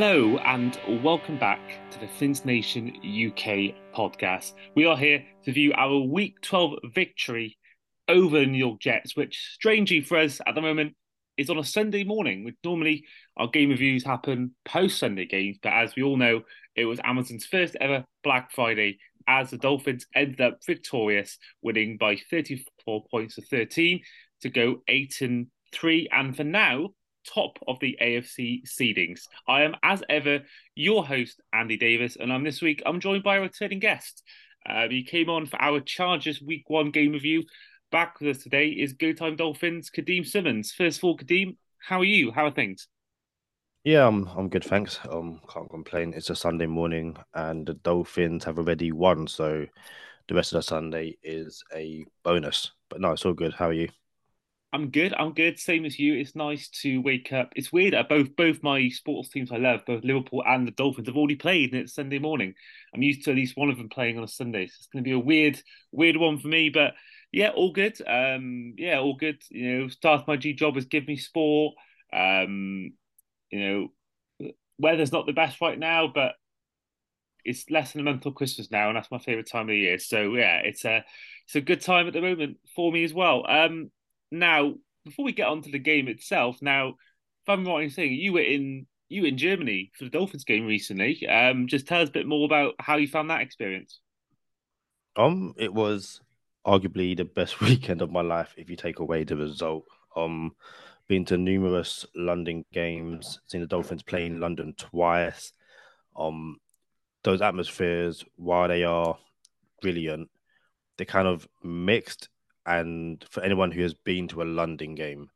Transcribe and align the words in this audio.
Hello 0.00 0.38
and 0.46 0.80
welcome 1.04 1.38
back 1.38 1.60
to 1.90 2.00
the 2.00 2.08
Fins 2.08 2.46
Nation 2.46 2.88
UK 3.04 3.76
podcast. 3.94 4.54
We 4.74 4.86
are 4.86 4.96
here 4.96 5.22
to 5.44 5.52
view 5.52 5.74
our 5.76 5.98
Week 5.98 6.40
12 6.40 6.78
victory 6.94 7.58
over 8.08 8.40
the 8.40 8.46
New 8.46 8.56
York 8.56 8.80
Jets, 8.80 9.14
which 9.14 9.50
strangely 9.52 10.00
for 10.00 10.16
us 10.16 10.40
at 10.46 10.54
the 10.54 10.62
moment 10.62 10.96
is 11.36 11.50
on 11.50 11.58
a 11.58 11.64
Sunday 11.64 12.02
morning. 12.02 12.44
Which 12.44 12.54
normally 12.64 13.04
our 13.36 13.48
game 13.48 13.68
reviews 13.68 14.02
happen 14.02 14.54
post 14.64 14.98
Sunday 14.98 15.26
games, 15.26 15.58
but 15.62 15.74
as 15.74 15.94
we 15.94 16.02
all 16.02 16.16
know, 16.16 16.44
it 16.74 16.86
was 16.86 16.98
Amazon's 17.04 17.44
first 17.44 17.76
ever 17.78 18.06
Black 18.24 18.52
Friday 18.52 19.00
as 19.28 19.50
the 19.50 19.58
Dolphins 19.58 20.06
ended 20.14 20.40
up 20.40 20.60
victorious, 20.66 21.36
winning 21.60 21.98
by 21.98 22.16
34 22.30 23.04
points 23.10 23.34
to 23.34 23.42
13 23.42 24.00
to 24.40 24.48
go 24.48 24.76
8 24.88 25.20
and 25.20 25.48
3. 25.74 26.08
And 26.10 26.34
for 26.34 26.44
now, 26.44 26.88
top 27.32 27.58
of 27.66 27.78
the 27.80 27.96
AFC 28.00 28.62
seedings. 28.66 29.22
I 29.48 29.62
am, 29.62 29.74
as 29.82 30.02
ever, 30.08 30.40
your 30.74 31.04
host, 31.04 31.40
Andy 31.52 31.76
Davis, 31.76 32.16
and 32.18 32.32
I'm 32.32 32.44
this 32.44 32.62
week, 32.62 32.82
I'm 32.84 33.00
joined 33.00 33.22
by 33.22 33.36
a 33.36 33.40
returning 33.40 33.78
guest. 33.78 34.22
Uh, 34.68 34.88
he 34.88 35.04
came 35.04 35.30
on 35.30 35.46
for 35.46 35.60
our 35.60 35.80
Chargers 35.80 36.40
Week 36.42 36.64
1 36.68 36.90
game 36.90 37.12
review. 37.12 37.44
Back 37.90 38.20
with 38.20 38.36
us 38.36 38.42
today 38.42 38.68
is 38.68 38.92
Go 38.92 39.12
Time 39.12 39.36
Dolphins, 39.36 39.90
Kadeem 39.90 40.26
Simmons. 40.26 40.72
First 40.72 40.98
of 40.98 41.04
all, 41.04 41.16
Kadeem, 41.16 41.56
how 41.78 42.00
are 42.00 42.04
you? 42.04 42.30
How 42.30 42.46
are 42.46 42.50
things? 42.50 42.88
Yeah, 43.82 44.06
I'm 44.06 44.26
I'm 44.36 44.50
good, 44.50 44.64
thanks. 44.64 45.00
Um, 45.10 45.40
can't 45.48 45.70
complain. 45.70 46.12
It's 46.14 46.28
a 46.28 46.36
Sunday 46.36 46.66
morning, 46.66 47.16
and 47.34 47.66
the 47.66 47.74
Dolphins 47.74 48.44
have 48.44 48.58
already 48.58 48.92
won, 48.92 49.26
so 49.26 49.64
the 50.28 50.34
rest 50.34 50.52
of 50.52 50.58
the 50.58 50.62
Sunday 50.62 51.16
is 51.22 51.64
a 51.74 52.04
bonus. 52.22 52.72
But 52.90 53.00
no, 53.00 53.12
it's 53.12 53.24
all 53.24 53.32
good. 53.32 53.54
How 53.54 53.68
are 53.68 53.72
you? 53.72 53.88
I'm 54.72 54.90
good. 54.90 55.12
I'm 55.18 55.32
good. 55.32 55.58
Same 55.58 55.84
as 55.84 55.98
you. 55.98 56.14
It's 56.14 56.36
nice 56.36 56.68
to 56.82 56.98
wake 56.98 57.32
up. 57.32 57.52
It's 57.56 57.72
weird. 57.72 57.92
that 57.92 58.08
both 58.08 58.36
both 58.36 58.62
my 58.62 58.88
sports 58.88 59.28
teams 59.28 59.50
I 59.50 59.56
love, 59.56 59.80
both 59.84 60.04
Liverpool 60.04 60.44
and 60.46 60.66
the 60.66 60.70
Dolphins, 60.72 61.08
have 61.08 61.16
already 61.16 61.34
played, 61.34 61.72
and 61.72 61.82
it's 61.82 61.94
Sunday 61.94 62.20
morning. 62.20 62.54
I'm 62.94 63.02
used 63.02 63.24
to 63.24 63.30
at 63.30 63.36
least 63.36 63.56
one 63.56 63.68
of 63.68 63.78
them 63.78 63.88
playing 63.88 64.16
on 64.16 64.24
a 64.24 64.28
Sunday. 64.28 64.66
So 64.66 64.74
it's 64.78 64.86
going 64.86 65.02
to 65.02 65.08
be 65.08 65.14
a 65.14 65.18
weird, 65.18 65.60
weird 65.90 66.16
one 66.16 66.38
for 66.38 66.46
me. 66.46 66.70
But 66.70 66.94
yeah, 67.32 67.48
all 67.48 67.72
good. 67.72 68.00
Um, 68.06 68.74
yeah, 68.76 69.00
all 69.00 69.16
good. 69.16 69.42
You 69.50 69.80
know, 69.80 69.88
start 69.88 70.28
my 70.28 70.36
G 70.36 70.52
job 70.52 70.76
has 70.76 70.84
given 70.84 71.08
me 71.08 71.16
sport. 71.16 71.74
Um, 72.12 72.92
you 73.50 73.60
know, 74.40 74.52
weather's 74.78 75.12
not 75.12 75.26
the 75.26 75.32
best 75.32 75.60
right 75.60 75.78
now, 75.78 76.06
but 76.14 76.34
it's 77.44 77.68
less 77.70 77.92
than 77.92 78.02
a 78.02 78.04
month 78.04 78.22
till 78.22 78.32
Christmas 78.32 78.70
now, 78.70 78.88
and 78.88 78.96
that's 78.96 79.10
my 79.10 79.18
favorite 79.18 79.50
time 79.50 79.62
of 79.62 79.68
the 79.68 79.78
year. 79.78 79.98
So 79.98 80.34
yeah, 80.34 80.58
it's 80.58 80.84
a 80.84 81.04
it's 81.46 81.56
a 81.56 81.60
good 81.60 81.80
time 81.80 82.06
at 82.06 82.12
the 82.12 82.20
moment 82.20 82.58
for 82.76 82.92
me 82.92 83.02
as 83.02 83.12
well. 83.12 83.44
Um, 83.48 83.90
now, 84.30 84.74
before 85.04 85.24
we 85.24 85.32
get 85.32 85.48
on 85.48 85.62
to 85.62 85.70
the 85.70 85.78
game 85.78 86.08
itself, 86.08 86.58
now, 86.60 86.88
if 86.88 87.48
I'm 87.48 87.66
right 87.66 87.84
in 87.84 87.90
saying 87.90 88.12
you 88.12 88.34
were 88.34 88.40
in 88.40 88.86
you 89.10 89.22
were 89.22 89.28
in 89.28 89.36
Germany 89.36 89.90
for 89.98 90.04
the 90.04 90.10
Dolphins 90.10 90.44
game 90.44 90.66
recently. 90.66 91.26
Um, 91.26 91.66
just 91.66 91.86
tell 91.86 92.00
us 92.00 92.08
a 92.08 92.12
bit 92.12 92.26
more 92.26 92.46
about 92.46 92.74
how 92.78 92.96
you 92.96 93.08
found 93.08 93.28
that 93.28 93.40
experience. 93.42 94.00
Um, 95.16 95.52
it 95.58 95.74
was 95.74 96.20
arguably 96.64 97.16
the 97.16 97.24
best 97.24 97.60
weekend 97.60 98.02
of 98.02 98.10
my 98.10 98.22
life 98.22 98.54
if 98.56 98.70
you 98.70 98.76
take 98.76 99.00
away 99.00 99.24
the 99.24 99.36
result. 99.36 99.84
Um, 100.16 100.52
been 101.08 101.24
to 101.26 101.36
numerous 101.36 102.06
London 102.14 102.64
games, 102.72 103.40
seen 103.46 103.60
the 103.60 103.66
Dolphins 103.66 104.04
play 104.04 104.26
in 104.26 104.38
London 104.38 104.74
twice. 104.78 105.52
Um, 106.16 106.58
those 107.24 107.42
atmospheres, 107.42 108.24
while 108.36 108.68
they 108.68 108.84
are 108.84 109.18
brilliant, 109.82 110.30
they're 110.96 111.04
kind 111.04 111.26
of 111.26 111.48
mixed 111.64 112.28
and 112.70 113.24
for 113.28 113.42
anyone 113.42 113.72
who 113.72 113.82
has 113.82 113.94
been 113.94 114.28
to 114.28 114.42
a 114.42 114.44
London 114.44 114.94
game, 114.94 115.28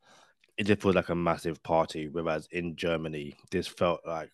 it 0.56 0.64
just 0.64 0.82
feels 0.82 0.94
like 0.94 1.08
a 1.08 1.16
massive 1.16 1.60
party. 1.64 2.08
Whereas 2.08 2.46
in 2.52 2.76
Germany, 2.76 3.34
this 3.50 3.66
felt 3.66 4.00
like 4.06 4.30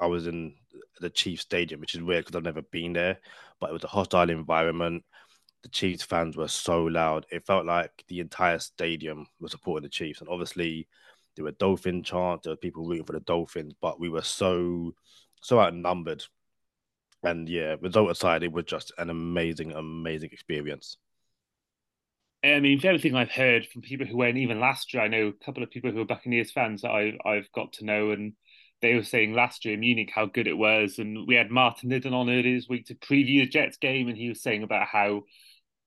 I 0.00 0.06
was 0.06 0.26
in 0.26 0.54
the 1.00 1.10
Chiefs 1.10 1.42
Stadium, 1.42 1.80
which 1.80 1.94
is 1.94 2.02
weird 2.02 2.24
because 2.24 2.36
I've 2.36 2.42
never 2.42 2.62
been 2.62 2.94
there. 2.94 3.18
But 3.60 3.68
it 3.68 3.74
was 3.74 3.84
a 3.84 3.88
hostile 3.88 4.30
environment. 4.30 5.04
The 5.62 5.68
Chiefs 5.68 6.04
fans 6.04 6.38
were 6.38 6.48
so 6.48 6.84
loud. 6.84 7.26
It 7.30 7.46
felt 7.46 7.66
like 7.66 8.04
the 8.08 8.20
entire 8.20 8.60
stadium 8.60 9.26
was 9.38 9.50
supporting 9.52 9.82
the 9.82 9.90
Chiefs. 9.90 10.20
And 10.20 10.30
obviously, 10.30 10.88
there 11.34 11.44
were 11.44 11.52
Dolphin 11.52 12.02
chants, 12.02 12.44
there 12.44 12.52
were 12.52 12.56
people 12.56 12.86
rooting 12.86 13.04
for 13.04 13.12
the 13.12 13.20
Dolphins, 13.20 13.74
but 13.82 14.00
we 14.00 14.08
were 14.08 14.22
so, 14.22 14.94
so 15.42 15.60
outnumbered. 15.60 16.24
And 17.22 17.46
yeah, 17.46 17.76
result 17.82 18.10
aside, 18.10 18.42
it 18.42 18.52
was 18.52 18.64
just 18.64 18.92
an 18.96 19.10
amazing, 19.10 19.72
amazing 19.72 20.30
experience. 20.32 20.96
I 22.54 22.60
mean, 22.60 22.80
everything 22.84 23.14
I've 23.14 23.30
heard 23.30 23.66
from 23.66 23.82
people 23.82 24.06
who 24.06 24.16
went 24.16 24.36
even 24.36 24.60
last 24.60 24.92
year, 24.92 25.02
I 25.02 25.08
know 25.08 25.28
a 25.28 25.44
couple 25.44 25.62
of 25.62 25.70
people 25.70 25.90
who 25.90 26.00
are 26.00 26.06
Buccaneers 26.06 26.52
fans 26.52 26.82
that 26.82 26.90
I've 26.90 27.16
I've 27.24 27.52
got 27.52 27.72
to 27.74 27.84
know, 27.84 28.10
and 28.10 28.34
they 28.82 28.94
were 28.94 29.02
saying 29.02 29.32
last 29.34 29.64
year 29.64 29.74
in 29.74 29.80
Munich 29.80 30.10
how 30.14 30.26
good 30.26 30.46
it 30.46 30.56
was. 30.56 30.98
And 30.98 31.26
we 31.26 31.34
had 31.34 31.50
Martin 31.50 31.90
Liddon 31.90 32.14
on 32.14 32.28
earlier 32.28 32.54
this 32.56 32.68
week 32.68 32.86
to 32.86 32.94
preview 32.94 33.40
the 33.40 33.46
Jets 33.46 33.78
game, 33.78 34.08
and 34.08 34.16
he 34.16 34.28
was 34.28 34.42
saying 34.42 34.62
about 34.62 34.86
how 34.86 35.22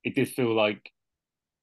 it 0.04 0.16
did 0.16 0.30
feel 0.30 0.54
like 0.56 0.92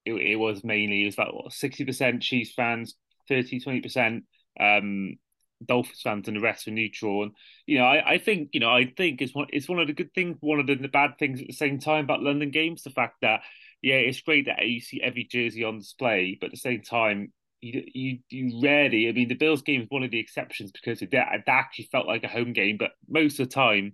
it, 0.05 0.13
it 0.13 0.35
was 0.37 0.63
mainly 0.63 1.03
it 1.03 1.05
was 1.05 1.15
about 1.15 1.35
what 1.35 1.53
sixty 1.53 1.85
percent 1.85 2.23
Chiefs 2.23 2.53
fans, 2.53 2.95
30 3.27 3.59
20 3.59 3.81
percent 3.81 4.23
um, 4.59 5.17
Dolphins 5.65 6.01
fans, 6.01 6.27
and 6.27 6.37
the 6.37 6.41
rest 6.41 6.65
were 6.65 6.71
neutral. 6.71 7.23
And 7.23 7.31
you 7.65 7.77
know, 7.77 7.85
I, 7.85 8.13
I 8.13 8.17
think 8.17 8.49
you 8.53 8.59
know 8.59 8.69
I 8.71 8.93
think 8.97 9.21
it's 9.21 9.35
one 9.35 9.47
it's 9.51 9.69
one 9.69 9.79
of 9.79 9.87
the 9.87 9.93
good 9.93 10.13
things, 10.13 10.37
one 10.39 10.59
of 10.59 10.67
the, 10.67 10.75
the 10.75 10.87
bad 10.87 11.17
things 11.19 11.41
at 11.41 11.47
the 11.47 11.53
same 11.53 11.79
time 11.79 12.05
about 12.05 12.23
London 12.23 12.51
games, 12.51 12.83
the 12.83 12.89
fact 12.89 13.17
that 13.21 13.41
yeah, 13.81 13.95
it's 13.95 14.21
great 14.21 14.45
that 14.45 14.65
you 14.67 14.81
see 14.81 15.01
every 15.01 15.23
jersey 15.23 15.63
on 15.63 15.79
display, 15.79 16.37
but 16.39 16.47
at 16.47 16.51
the 16.51 16.57
same 16.57 16.81
time, 16.81 17.31
you 17.61 17.83
you 17.93 18.19
you 18.29 18.61
rarely. 18.61 19.09
I 19.09 19.11
mean, 19.11 19.27
the 19.27 19.35
Bills 19.35 19.61
game 19.61 19.81
is 19.81 19.89
one 19.89 20.03
of 20.03 20.11
the 20.11 20.19
exceptions 20.19 20.71
because 20.71 21.01
it, 21.01 21.09
it 21.11 21.43
actually 21.47 21.89
felt 21.91 22.07
like 22.07 22.23
a 22.23 22.27
home 22.29 22.53
game, 22.53 22.77
but 22.77 22.91
most 23.07 23.39
of 23.39 23.47
the 23.47 23.53
time, 23.53 23.93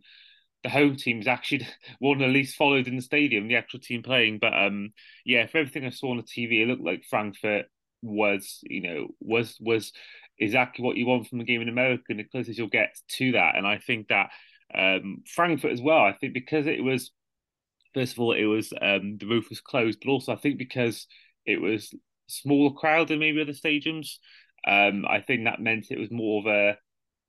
the 0.63 0.69
home 0.69 0.95
team 0.95 1.19
is 1.19 1.27
actually 1.27 1.67
one 1.99 2.21
at 2.21 2.29
least 2.29 2.55
followed 2.55 2.87
in 2.87 2.95
the 2.95 3.01
stadium, 3.01 3.47
the 3.47 3.55
actual 3.57 3.79
team 3.79 4.03
playing. 4.03 4.39
But 4.39 4.53
um, 4.53 4.93
yeah, 5.25 5.45
for 5.47 5.59
everything 5.59 5.85
I 5.85 5.89
saw 5.89 6.11
on 6.11 6.17
the 6.17 6.23
TV, 6.23 6.61
it 6.61 6.67
looked 6.67 6.83
like 6.83 7.05
Frankfurt 7.09 7.65
was, 8.01 8.59
you 8.63 8.81
know, 8.81 9.07
was 9.19 9.57
was 9.59 9.91
exactly 10.39 10.83
what 10.83 10.97
you 10.97 11.05
want 11.05 11.27
from 11.27 11.39
a 11.41 11.45
game 11.45 11.61
in 11.61 11.69
America, 11.69 12.03
and 12.09 12.19
the 12.19 12.23
closest 12.23 12.57
you'll 12.57 12.67
get 12.67 12.95
to 13.09 13.33
that. 13.33 13.55
And 13.55 13.67
I 13.67 13.77
think 13.77 14.07
that 14.07 14.29
um, 14.73 15.23
Frankfurt 15.27 15.71
as 15.71 15.81
well. 15.81 15.99
I 15.99 16.13
think 16.13 16.33
because 16.33 16.67
it 16.67 16.83
was 16.83 17.11
first 17.93 18.13
of 18.13 18.19
all, 18.19 18.33
it 18.33 18.45
was 18.45 18.73
um, 18.81 19.17
the 19.17 19.27
roof 19.27 19.49
was 19.49 19.61
closed, 19.61 19.99
but 20.03 20.11
also 20.11 20.33
I 20.33 20.37
think 20.37 20.57
because 20.57 21.07
it 21.45 21.61
was 21.61 21.93
smaller 22.27 22.73
crowd 22.73 23.09
than 23.09 23.19
maybe 23.19 23.41
other 23.41 23.51
stadiums, 23.51 24.17
um, 24.67 25.05
I 25.07 25.21
think 25.21 25.43
that 25.43 25.61
meant 25.61 25.87
it 25.89 25.99
was 25.99 26.11
more 26.11 26.41
of 26.41 26.47
a 26.47 26.77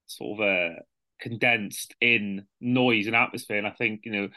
sort 0.07 0.41
of 0.41 0.47
a 0.47 0.77
condensed 1.21 1.95
in 2.01 2.47
noise 2.61 3.07
and 3.07 3.17
atmosphere. 3.17 3.59
And 3.59 3.67
I 3.67 3.71
think 3.71 4.03
you 4.05 4.13
know, 4.13 4.29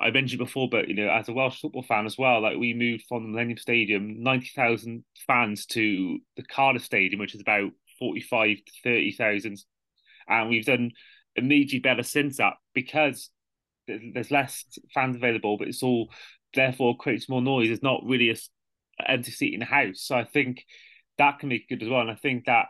I 0.00 0.10
mentioned 0.10 0.38
before, 0.38 0.68
but 0.68 0.88
you 0.88 0.94
know, 0.94 1.10
as 1.10 1.28
a 1.28 1.32
Welsh 1.32 1.60
football 1.60 1.82
fan 1.82 2.06
as 2.06 2.18
well, 2.18 2.40
like 2.40 2.58
we 2.58 2.74
moved 2.74 3.04
from 3.08 3.22
the 3.22 3.28
Millennium 3.28 3.58
Stadium, 3.58 4.22
ninety 4.22 4.50
thousand 4.54 5.04
fans 5.26 5.66
to 5.66 6.18
the 6.36 6.42
Cardiff 6.42 6.84
Stadium, 6.84 7.20
which 7.20 7.34
is 7.34 7.40
about 7.40 7.70
forty-five 7.98 8.56
to 8.56 8.72
thirty 8.82 9.12
thousand, 9.12 9.58
and 10.28 10.48
we've 10.48 10.66
done 10.66 10.90
immediately 11.36 11.78
better 11.78 12.02
since 12.02 12.36
that 12.36 12.54
because 12.74 13.30
there's 14.14 14.30
less 14.30 14.64
fans 14.94 15.16
available, 15.16 15.58
but 15.58 15.68
it's 15.68 15.82
all 15.82 16.10
therefore 16.54 16.96
creates 16.96 17.28
more 17.28 17.42
noise. 17.42 17.68
There's 17.68 17.82
not 17.82 18.02
really 18.04 18.30
a 18.30 18.36
empty 19.06 19.30
seat 19.30 19.54
in 19.54 19.60
the 19.60 19.66
house, 19.66 20.02
so 20.02 20.16
I 20.16 20.24
think 20.24 20.64
that 21.18 21.38
can 21.38 21.48
be 21.48 21.64
good 21.68 21.82
as 21.82 21.88
well. 21.88 22.00
And 22.00 22.10
I 22.10 22.16
think 22.16 22.46
that 22.46 22.66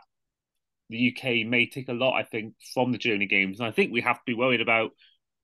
the 0.89 1.15
UK 1.15 1.47
may 1.47 1.67
take 1.67 1.89
a 1.89 1.93
lot, 1.93 2.19
I 2.19 2.23
think, 2.23 2.53
from 2.73 2.91
the 2.91 2.97
Germany 2.97 3.25
games, 3.25 3.59
and 3.59 3.67
I 3.67 3.71
think 3.71 3.91
we 3.91 4.01
have 4.01 4.17
to 4.17 4.23
be 4.25 4.33
worried 4.33 4.61
about 4.61 4.91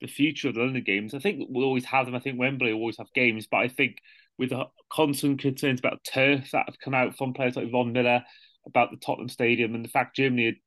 the 0.01 0.07
future 0.07 0.47
of 0.47 0.55
the 0.55 0.61
London 0.61 0.83
games. 0.83 1.13
I 1.13 1.19
think 1.19 1.47
we'll 1.49 1.65
always 1.65 1.85
have 1.85 2.05
them. 2.05 2.15
I 2.15 2.19
think 2.19 2.39
Wembley 2.39 2.73
will 2.73 2.81
always 2.81 2.97
have 2.97 3.11
games, 3.13 3.47
but 3.49 3.57
I 3.57 3.67
think 3.67 3.97
with 4.37 4.51
the 4.51 4.65
constant 4.89 5.41
concerns 5.41 5.79
about 5.79 6.03
turf 6.03 6.51
that 6.51 6.65
have 6.67 6.79
come 6.79 6.93
out 6.93 7.17
from 7.17 7.33
players 7.33 7.55
like 7.55 7.69
Von 7.69 7.91
Miller 7.91 8.23
about 8.65 8.91
the 8.91 8.97
Tottenham 8.97 9.29
Stadium 9.29 9.75
and 9.75 9.83
the 9.83 9.89
fact 9.89 10.15
Germany 10.15 10.61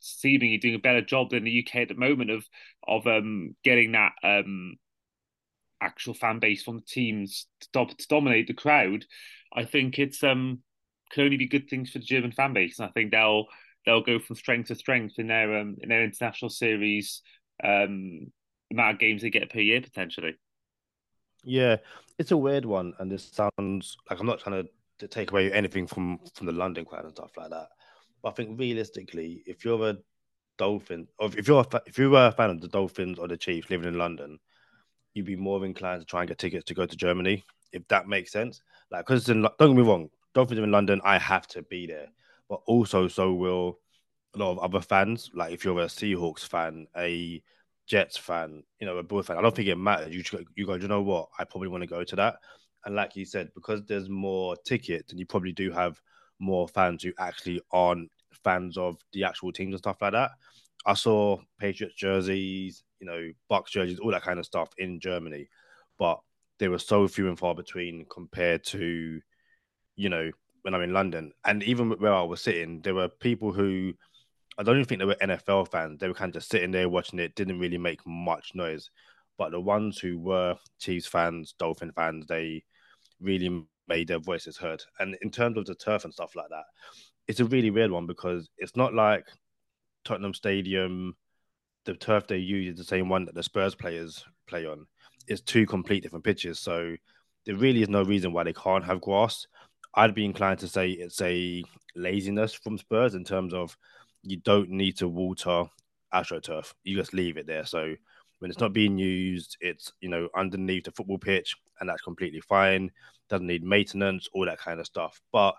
seemingly 0.00 0.58
doing 0.58 0.74
a 0.74 0.78
better 0.78 1.02
job 1.02 1.30
than 1.30 1.44
the 1.44 1.64
UK 1.66 1.82
at 1.82 1.88
the 1.88 1.94
moment 1.94 2.30
of 2.30 2.44
of 2.86 3.06
um, 3.06 3.54
getting 3.64 3.92
that 3.92 4.12
um, 4.22 4.76
actual 5.80 6.14
fan 6.14 6.38
base 6.38 6.62
from 6.62 6.76
the 6.76 6.82
teams 6.82 7.46
to, 7.60 7.68
do- 7.72 7.94
to, 7.94 8.06
dominate 8.08 8.46
the 8.46 8.54
crowd. 8.54 9.04
I 9.54 9.64
think 9.64 9.98
it's 9.98 10.22
um, 10.22 10.60
can 11.10 11.24
only 11.24 11.36
be 11.36 11.48
good 11.48 11.68
things 11.68 11.90
for 11.90 11.98
the 11.98 12.04
German 12.04 12.32
fan 12.32 12.52
base, 12.52 12.78
and 12.78 12.88
I 12.88 12.92
think 12.92 13.10
they'll 13.10 13.46
they'll 13.84 14.02
go 14.02 14.18
from 14.18 14.36
strength 14.36 14.68
to 14.68 14.74
strength 14.74 15.18
in 15.18 15.26
their 15.26 15.58
um, 15.58 15.76
in 15.82 15.88
their 15.88 16.04
international 16.04 16.50
series 16.50 17.22
um, 17.62 18.32
amount 18.72 18.94
of 18.94 19.00
games 19.00 19.22
they 19.22 19.30
get 19.30 19.50
per 19.50 19.60
year 19.60 19.80
potentially. 19.80 20.34
Yeah, 21.44 21.76
it's 22.18 22.30
a 22.30 22.36
weird 22.36 22.64
one, 22.64 22.94
and 22.98 23.10
this 23.10 23.30
sounds 23.32 23.96
like 24.08 24.20
I'm 24.20 24.26
not 24.26 24.40
trying 24.40 24.62
to, 24.62 24.68
to 25.00 25.08
take 25.08 25.32
away 25.32 25.52
anything 25.52 25.86
from 25.86 26.20
from 26.34 26.46
the 26.46 26.52
London 26.52 26.84
crowd 26.84 27.04
and 27.04 27.12
stuff 27.12 27.36
like 27.36 27.50
that. 27.50 27.68
But 28.22 28.30
I 28.30 28.32
think 28.32 28.58
realistically, 28.58 29.42
if 29.46 29.64
you're 29.64 29.90
a 29.90 29.96
Dolphin, 30.58 31.08
or 31.18 31.30
if 31.36 31.48
you're 31.48 31.60
a, 31.60 31.82
if 31.86 31.98
you 31.98 32.10
were 32.10 32.28
a 32.28 32.32
fan 32.32 32.50
of 32.50 32.60
the 32.60 32.68
Dolphins 32.68 33.18
or 33.18 33.28
the 33.28 33.36
Chiefs 33.36 33.70
living 33.70 33.88
in 33.88 33.98
London, 33.98 34.38
you'd 35.14 35.26
be 35.26 35.36
more 35.36 35.64
inclined 35.64 36.00
to 36.00 36.06
try 36.06 36.20
and 36.20 36.28
get 36.28 36.38
tickets 36.38 36.64
to 36.66 36.74
go 36.74 36.86
to 36.86 36.96
Germany, 36.96 37.44
if 37.72 37.86
that 37.88 38.08
makes 38.08 38.32
sense. 38.32 38.62
Like, 38.90 39.06
because 39.06 39.24
don't 39.24 39.42
get 39.58 39.70
me 39.70 39.82
wrong, 39.82 40.10
Dolphins 40.34 40.60
are 40.60 40.64
in 40.64 40.70
London, 40.70 41.00
I 41.04 41.18
have 41.18 41.46
to 41.48 41.62
be 41.62 41.86
there, 41.86 42.08
but 42.48 42.60
also 42.66 43.08
so 43.08 43.32
will 43.32 43.78
a 44.34 44.38
lot 44.38 44.52
of 44.52 44.58
other 44.60 44.80
fans. 44.80 45.30
Like 45.34 45.52
if 45.52 45.64
you're 45.64 45.80
a 45.80 45.86
Seahawks 45.86 46.46
fan, 46.46 46.86
a 46.96 47.42
Jets 47.86 48.16
fan, 48.16 48.62
you 48.78 48.86
know, 48.86 48.98
a 48.98 49.02
Bull 49.02 49.22
fan, 49.22 49.36
I 49.36 49.42
don't 49.42 49.54
think 49.54 49.68
it 49.68 49.76
matters. 49.76 50.14
You 50.14 50.22
you 50.54 50.66
go, 50.66 50.74
you 50.74 50.88
know 50.88 51.02
what? 51.02 51.28
I 51.38 51.44
probably 51.44 51.68
want 51.68 51.82
to 51.82 51.88
go 51.88 52.04
to 52.04 52.16
that. 52.16 52.36
And 52.84 52.94
like 52.94 53.16
you 53.16 53.24
said, 53.24 53.50
because 53.54 53.82
there's 53.84 54.08
more 54.08 54.56
tickets, 54.64 55.10
and 55.10 55.20
you 55.20 55.26
probably 55.26 55.52
do 55.52 55.70
have 55.70 56.00
more 56.42 56.68
fans 56.68 57.02
who 57.02 57.12
actually 57.18 57.60
aren't 57.72 58.10
fans 58.44 58.76
of 58.76 58.96
the 59.12 59.24
actual 59.24 59.52
teams 59.52 59.72
and 59.72 59.78
stuff 59.78 60.02
like 60.02 60.12
that. 60.12 60.32
I 60.84 60.94
saw 60.94 61.38
Patriots 61.58 61.94
jerseys, 61.94 62.82
you 63.00 63.06
know, 63.06 63.30
Bucks 63.48 63.70
jerseys, 63.70 64.00
all 64.00 64.10
that 64.10 64.22
kind 64.22 64.38
of 64.38 64.46
stuff 64.46 64.70
in 64.78 65.00
Germany, 65.00 65.48
but 65.98 66.20
they 66.58 66.68
were 66.68 66.78
so 66.78 67.06
few 67.06 67.28
and 67.28 67.38
far 67.38 67.54
between 67.54 68.04
compared 68.10 68.64
to, 68.64 69.20
you 69.96 70.08
know, 70.08 70.30
when 70.62 70.74
I'm 70.74 70.82
in 70.82 70.92
London. 70.92 71.32
And 71.44 71.62
even 71.62 71.90
where 71.92 72.12
I 72.12 72.22
was 72.22 72.42
sitting, 72.42 72.80
there 72.82 72.94
were 72.94 73.08
people 73.08 73.52
who 73.52 73.94
I 74.58 74.62
don't 74.62 74.76
even 74.76 74.86
think 74.86 74.98
they 74.98 75.06
were 75.06 75.14
NFL 75.14 75.70
fans. 75.70 75.98
They 75.98 76.08
were 76.08 76.14
kind 76.14 76.28
of 76.28 76.34
just 76.34 76.50
sitting 76.50 76.72
there 76.72 76.88
watching 76.88 77.18
it, 77.18 77.34
didn't 77.34 77.58
really 77.58 77.78
make 77.78 78.00
much 78.06 78.52
noise. 78.54 78.90
But 79.38 79.50
the 79.50 79.60
ones 79.60 79.98
who 79.98 80.18
were 80.18 80.56
Chiefs 80.78 81.06
fans, 81.06 81.54
Dolphin 81.58 81.92
fans, 81.92 82.26
they 82.26 82.64
really 83.20 83.64
made 83.92 84.08
their 84.08 84.18
voices 84.18 84.56
heard. 84.56 84.82
And 84.98 85.16
in 85.22 85.30
terms 85.30 85.58
of 85.58 85.66
the 85.66 85.74
turf 85.74 86.04
and 86.04 86.14
stuff 86.14 86.34
like 86.34 86.48
that, 86.48 86.64
it's 87.28 87.40
a 87.40 87.44
really 87.44 87.70
weird 87.70 87.90
one 87.90 88.06
because 88.06 88.48
it's 88.56 88.76
not 88.76 88.94
like 88.94 89.26
Tottenham 90.04 90.34
Stadium, 90.34 91.14
the 91.84 91.94
turf 91.94 92.26
they 92.26 92.38
use 92.38 92.72
is 92.72 92.78
the 92.78 92.84
same 92.84 93.08
one 93.08 93.26
that 93.26 93.34
the 93.34 93.42
Spurs 93.42 93.74
players 93.74 94.24
play 94.46 94.66
on. 94.66 94.86
It's 95.28 95.42
two 95.42 95.66
complete 95.66 96.02
different 96.02 96.24
pitches. 96.24 96.58
So 96.58 96.96
there 97.44 97.56
really 97.56 97.82
is 97.82 97.88
no 97.88 98.02
reason 98.02 98.32
why 98.32 98.44
they 98.44 98.52
can't 98.52 98.84
have 98.84 99.00
grass. 99.00 99.46
I'd 99.94 100.14
be 100.14 100.24
inclined 100.24 100.60
to 100.60 100.68
say 100.68 100.90
it's 100.90 101.20
a 101.20 101.62
laziness 101.94 102.54
from 102.54 102.78
Spurs 102.78 103.14
in 103.14 103.24
terms 103.24 103.52
of 103.52 103.76
you 104.22 104.38
don't 104.38 104.70
need 104.70 104.96
to 104.98 105.08
water 105.08 105.64
AstroTurf. 106.14 106.72
You 106.82 106.96
just 106.96 107.12
leave 107.12 107.36
it 107.36 107.46
there. 107.46 107.66
So 107.66 107.94
when 108.42 108.50
it's 108.50 108.58
not 108.58 108.72
being 108.72 108.98
used, 108.98 109.56
it's 109.60 109.92
you 110.00 110.08
know 110.08 110.28
underneath 110.34 110.82
the 110.82 110.90
football 110.90 111.16
pitch, 111.16 111.54
and 111.78 111.88
that's 111.88 112.02
completely 112.02 112.40
fine. 112.40 112.90
Doesn't 113.28 113.46
need 113.46 113.62
maintenance, 113.62 114.28
all 114.34 114.46
that 114.46 114.58
kind 114.58 114.80
of 114.80 114.86
stuff. 114.86 115.20
But 115.30 115.54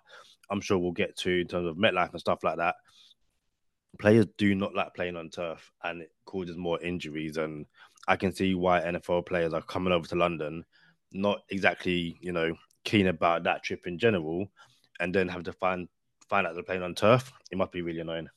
I'm 0.49 0.59
sure 0.59 0.77
we'll 0.77 0.91
get 0.91 1.15
to 1.19 1.39
in 1.39 1.47
terms 1.47 1.65
of 1.65 1.77
MetLife 1.77 2.11
and 2.11 2.19
stuff 2.19 2.43
like 2.43 2.57
that. 2.57 2.75
Players 3.99 4.25
do 4.37 4.53
not 4.53 4.75
like 4.75 4.93
playing 4.95 5.15
on 5.15 5.29
turf, 5.29 5.71
and 5.85 6.01
it 6.01 6.11
causes 6.25 6.57
more 6.57 6.81
injuries. 6.81 7.37
And 7.37 7.65
I 8.09 8.17
can 8.17 8.33
see 8.33 8.53
why 8.53 8.81
NFL 8.81 9.27
players 9.27 9.53
are 9.53 9.61
coming 9.61 9.93
over 9.93 10.05
to 10.07 10.15
London, 10.15 10.65
not 11.13 11.39
exactly 11.49 12.17
you 12.19 12.33
know 12.33 12.53
keen 12.83 13.07
about 13.07 13.45
that 13.45 13.63
trip 13.63 13.87
in 13.87 13.97
general, 13.97 14.45
and 14.99 15.15
then 15.15 15.29
have 15.29 15.43
to 15.43 15.53
find 15.53 15.87
find 16.27 16.45
out 16.45 16.53
they're 16.53 16.63
playing 16.63 16.83
on 16.83 16.95
turf. 16.95 17.31
It 17.49 17.57
must 17.57 17.71
be 17.71 17.81
really 17.81 18.01
annoying. 18.01 18.27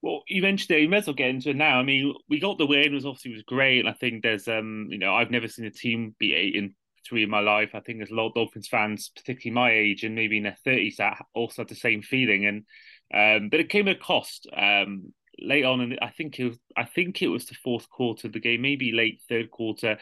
Well, 0.00 0.22
you 0.28 0.42
mentioned 0.42 0.76
it. 0.76 0.82
You 0.82 0.88
may 0.88 0.98
as 0.98 1.06
well 1.06 1.14
get 1.14 1.30
into 1.30 1.50
it 1.50 1.56
now. 1.56 1.78
I 1.78 1.82
mean, 1.82 2.14
we 2.28 2.38
got 2.38 2.58
the 2.58 2.66
win. 2.66 2.94
Was 2.94 3.04
obviously 3.04 3.32
was 3.32 3.42
great. 3.42 3.80
And 3.80 3.88
I 3.88 3.92
think 3.92 4.22
there's, 4.22 4.46
um, 4.46 4.86
you 4.90 4.98
know, 4.98 5.14
I've 5.14 5.30
never 5.30 5.48
seen 5.48 5.64
a 5.64 5.70
team 5.70 6.14
beat 6.18 6.34
eight 6.34 6.54
in 6.54 6.74
three 7.08 7.24
in 7.24 7.30
my 7.30 7.40
life. 7.40 7.70
I 7.74 7.80
think 7.80 7.98
there's 7.98 8.10
a 8.10 8.14
lot 8.14 8.28
of 8.28 8.34
Dolphins 8.34 8.68
fans, 8.68 9.10
particularly 9.14 9.54
my 9.54 9.72
age 9.72 10.04
and 10.04 10.14
maybe 10.14 10.36
in 10.36 10.44
their 10.44 10.56
thirties, 10.64 10.96
that 10.98 11.24
also 11.34 11.62
had 11.62 11.68
the 11.68 11.74
same 11.74 12.02
feeling. 12.02 12.46
And 12.46 12.64
um, 13.12 13.48
but 13.48 13.60
it 13.60 13.70
came 13.70 13.88
at 13.88 13.96
a 13.96 13.98
cost. 13.98 14.48
Um, 14.56 15.12
late 15.40 15.64
on, 15.64 15.80
and 15.80 15.98
I 16.02 16.10
think 16.10 16.38
it 16.38 16.48
was, 16.48 16.58
I 16.76 16.84
think 16.84 17.22
it 17.22 17.28
was 17.28 17.46
the 17.46 17.54
fourth 17.54 17.88
quarter 17.88 18.26
of 18.26 18.32
the 18.32 18.40
game, 18.40 18.60
maybe 18.60 18.92
late 18.92 19.22
third 19.28 19.50
quarter. 19.50 19.98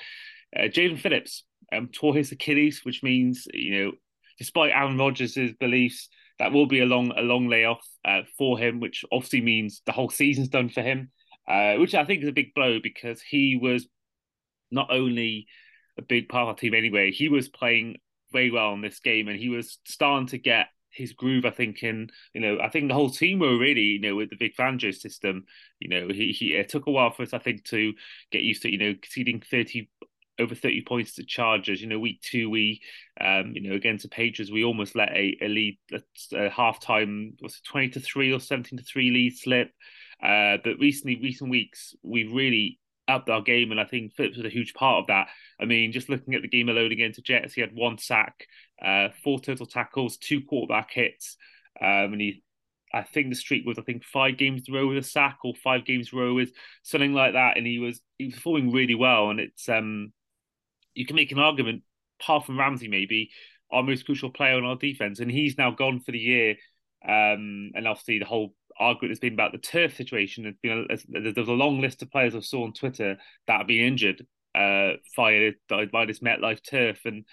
Uh, 0.56 0.62
Jaelan 0.62 0.98
Phillips 0.98 1.44
um, 1.72 1.88
tore 1.88 2.14
his 2.14 2.32
Achilles, 2.32 2.80
which 2.84 3.02
means 3.02 3.46
you 3.52 3.84
know, 3.84 3.92
despite 4.38 4.72
Aaron 4.72 4.98
Rodgers' 4.98 5.38
beliefs 5.58 6.08
that 6.38 6.52
will 6.52 6.66
be 6.66 6.80
a 6.80 6.86
long 6.86 7.12
a 7.16 7.22
long 7.22 7.48
layoff 7.48 7.86
uh, 8.04 8.22
for 8.36 8.58
him, 8.58 8.80
which 8.80 9.04
obviously 9.10 9.40
means 9.40 9.82
the 9.86 9.92
whole 9.92 10.10
season's 10.10 10.48
done 10.48 10.68
for 10.68 10.82
him, 10.82 11.10
uh, 11.48 11.74
which 11.74 11.94
I 11.94 12.04
think 12.04 12.22
is 12.22 12.28
a 12.28 12.32
big 12.32 12.54
blow 12.54 12.78
because 12.82 13.22
he 13.22 13.58
was 13.60 13.86
not 14.70 14.90
only 14.90 15.46
a 15.98 16.02
big 16.02 16.28
part 16.28 16.42
of 16.42 16.48
our 16.48 16.54
team 16.54 16.74
anyway, 16.74 17.10
he 17.10 17.28
was 17.28 17.48
playing 17.48 17.96
very 18.32 18.50
well 18.50 18.72
in 18.74 18.80
this 18.80 19.00
game 19.00 19.28
and 19.28 19.38
he 19.38 19.48
was 19.48 19.78
starting 19.86 20.26
to 20.28 20.38
get 20.38 20.66
his 20.90 21.12
groove. 21.12 21.44
I 21.44 21.50
think 21.50 21.82
in 21.82 22.08
you 22.34 22.40
know 22.40 22.58
I 22.60 22.68
think 22.68 22.88
the 22.88 22.94
whole 22.94 23.10
team 23.10 23.38
were 23.38 23.58
really 23.58 23.82
you 23.82 24.00
know 24.00 24.16
with 24.16 24.30
the 24.30 24.36
big 24.36 24.56
Fangio 24.56 24.94
system. 24.94 25.44
You 25.78 25.88
know 25.88 26.08
he 26.08 26.32
he 26.32 26.54
it 26.54 26.68
took 26.68 26.86
a 26.86 26.90
while 26.90 27.12
for 27.12 27.22
us 27.22 27.34
I 27.34 27.38
think 27.38 27.64
to 27.66 27.92
get 28.30 28.42
used 28.42 28.62
to 28.62 28.70
you 28.70 28.78
know 28.78 28.94
conceding 29.00 29.40
thirty 29.40 29.90
over 30.38 30.54
30 30.54 30.82
points 30.82 31.14
to 31.14 31.24
Chargers. 31.24 31.80
You 31.80 31.88
know, 31.88 31.98
week 31.98 32.20
two, 32.22 32.50
we, 32.50 32.80
um, 33.20 33.52
you 33.54 33.68
know, 33.68 33.74
against 33.74 34.02
the 34.02 34.08
Patriots, 34.08 34.52
we 34.52 34.64
almost 34.64 34.94
let 34.94 35.10
a, 35.10 35.36
a 35.40 35.48
lead, 35.48 35.78
a, 35.92 36.00
a 36.36 36.50
half 36.50 36.80
time, 36.80 37.36
was 37.40 37.56
it 37.56 37.64
20 37.68 37.90
to 37.90 38.00
3 38.00 38.32
or 38.32 38.40
17 38.40 38.78
to 38.78 38.84
3 38.84 39.10
lead 39.10 39.36
slip. 39.36 39.70
Uh, 40.22 40.56
but 40.64 40.78
recently, 40.78 41.18
recent 41.20 41.50
weeks, 41.50 41.94
we've 42.02 42.32
really 42.32 42.78
upped 43.08 43.28
our 43.30 43.42
game, 43.42 43.70
and 43.70 43.80
I 43.80 43.84
think 43.84 44.14
Phillips 44.14 44.36
was 44.36 44.46
a 44.46 44.50
huge 44.50 44.74
part 44.74 45.00
of 45.00 45.06
that. 45.08 45.28
I 45.60 45.64
mean, 45.64 45.92
just 45.92 46.08
looking 46.08 46.34
at 46.34 46.42
the 46.42 46.48
game 46.48 46.68
alone 46.68 46.92
against 46.92 47.16
the 47.16 47.22
Jets, 47.22 47.54
he 47.54 47.60
had 47.60 47.74
one 47.74 47.98
sack, 47.98 48.46
uh, 48.84 49.08
four 49.22 49.40
total 49.40 49.66
tackles, 49.66 50.16
two 50.16 50.40
quarterback 50.42 50.90
hits, 50.90 51.36
um, 51.80 52.12
and 52.12 52.20
he 52.20 52.42
I 52.92 53.02
think 53.02 53.28
the 53.28 53.36
streak 53.36 53.66
was 53.66 53.78
I 53.78 53.82
think 53.82 54.04
five 54.04 54.38
games 54.38 54.62
in 54.66 54.74
a 54.74 54.78
row 54.78 54.86
with 54.88 54.98
a 54.98 55.02
sack 55.02 55.38
or 55.44 55.54
five 55.54 55.84
games 55.84 56.10
in 56.12 56.18
a 56.18 56.22
row 56.22 56.34
with 56.34 56.52
something 56.82 57.12
like 57.12 57.34
that, 57.34 57.56
and 57.56 57.66
he 57.66 57.78
was 57.78 58.00
he 58.18 58.26
was 58.26 58.34
performing 58.34 58.72
really 58.72 58.94
well. 58.94 59.30
And 59.30 59.40
it's 59.40 59.68
um 59.68 60.12
you 60.96 61.06
can 61.06 61.16
make 61.16 61.32
an 61.32 61.38
argument, 61.38 61.82
apart 62.20 62.46
from 62.46 62.58
Ramsey, 62.58 62.88
maybe 62.88 63.30
our 63.70 63.82
most 63.82 64.06
crucial 64.06 64.30
player 64.30 64.56
on 64.56 64.64
our 64.64 64.76
defense, 64.76 65.20
and 65.20 65.30
he's 65.30 65.58
now 65.58 65.70
gone 65.70 66.00
for 66.00 66.12
the 66.12 66.18
year. 66.18 66.56
Um, 67.06 67.70
and 67.74 67.86
obviously, 67.86 68.18
the 68.18 68.24
whole 68.24 68.54
argument 68.78 69.10
has 69.10 69.20
been 69.20 69.34
about 69.34 69.52
the 69.52 69.58
turf 69.58 69.96
situation. 69.96 70.44
There's 70.44 70.56
been 70.62 70.86
a, 70.90 71.32
there's 71.32 71.48
a 71.48 71.52
long 71.52 71.80
list 71.80 72.02
of 72.02 72.10
players 72.10 72.34
I 72.34 72.40
saw 72.40 72.64
on 72.64 72.72
Twitter 72.72 73.16
that 73.46 73.58
have 73.58 73.66
been 73.66 73.84
injured 73.84 74.26
uh, 74.54 74.94
via 75.14 75.52
by 75.92 76.06
this 76.06 76.20
MetLife 76.20 76.60
turf, 76.68 77.00
and 77.04 77.24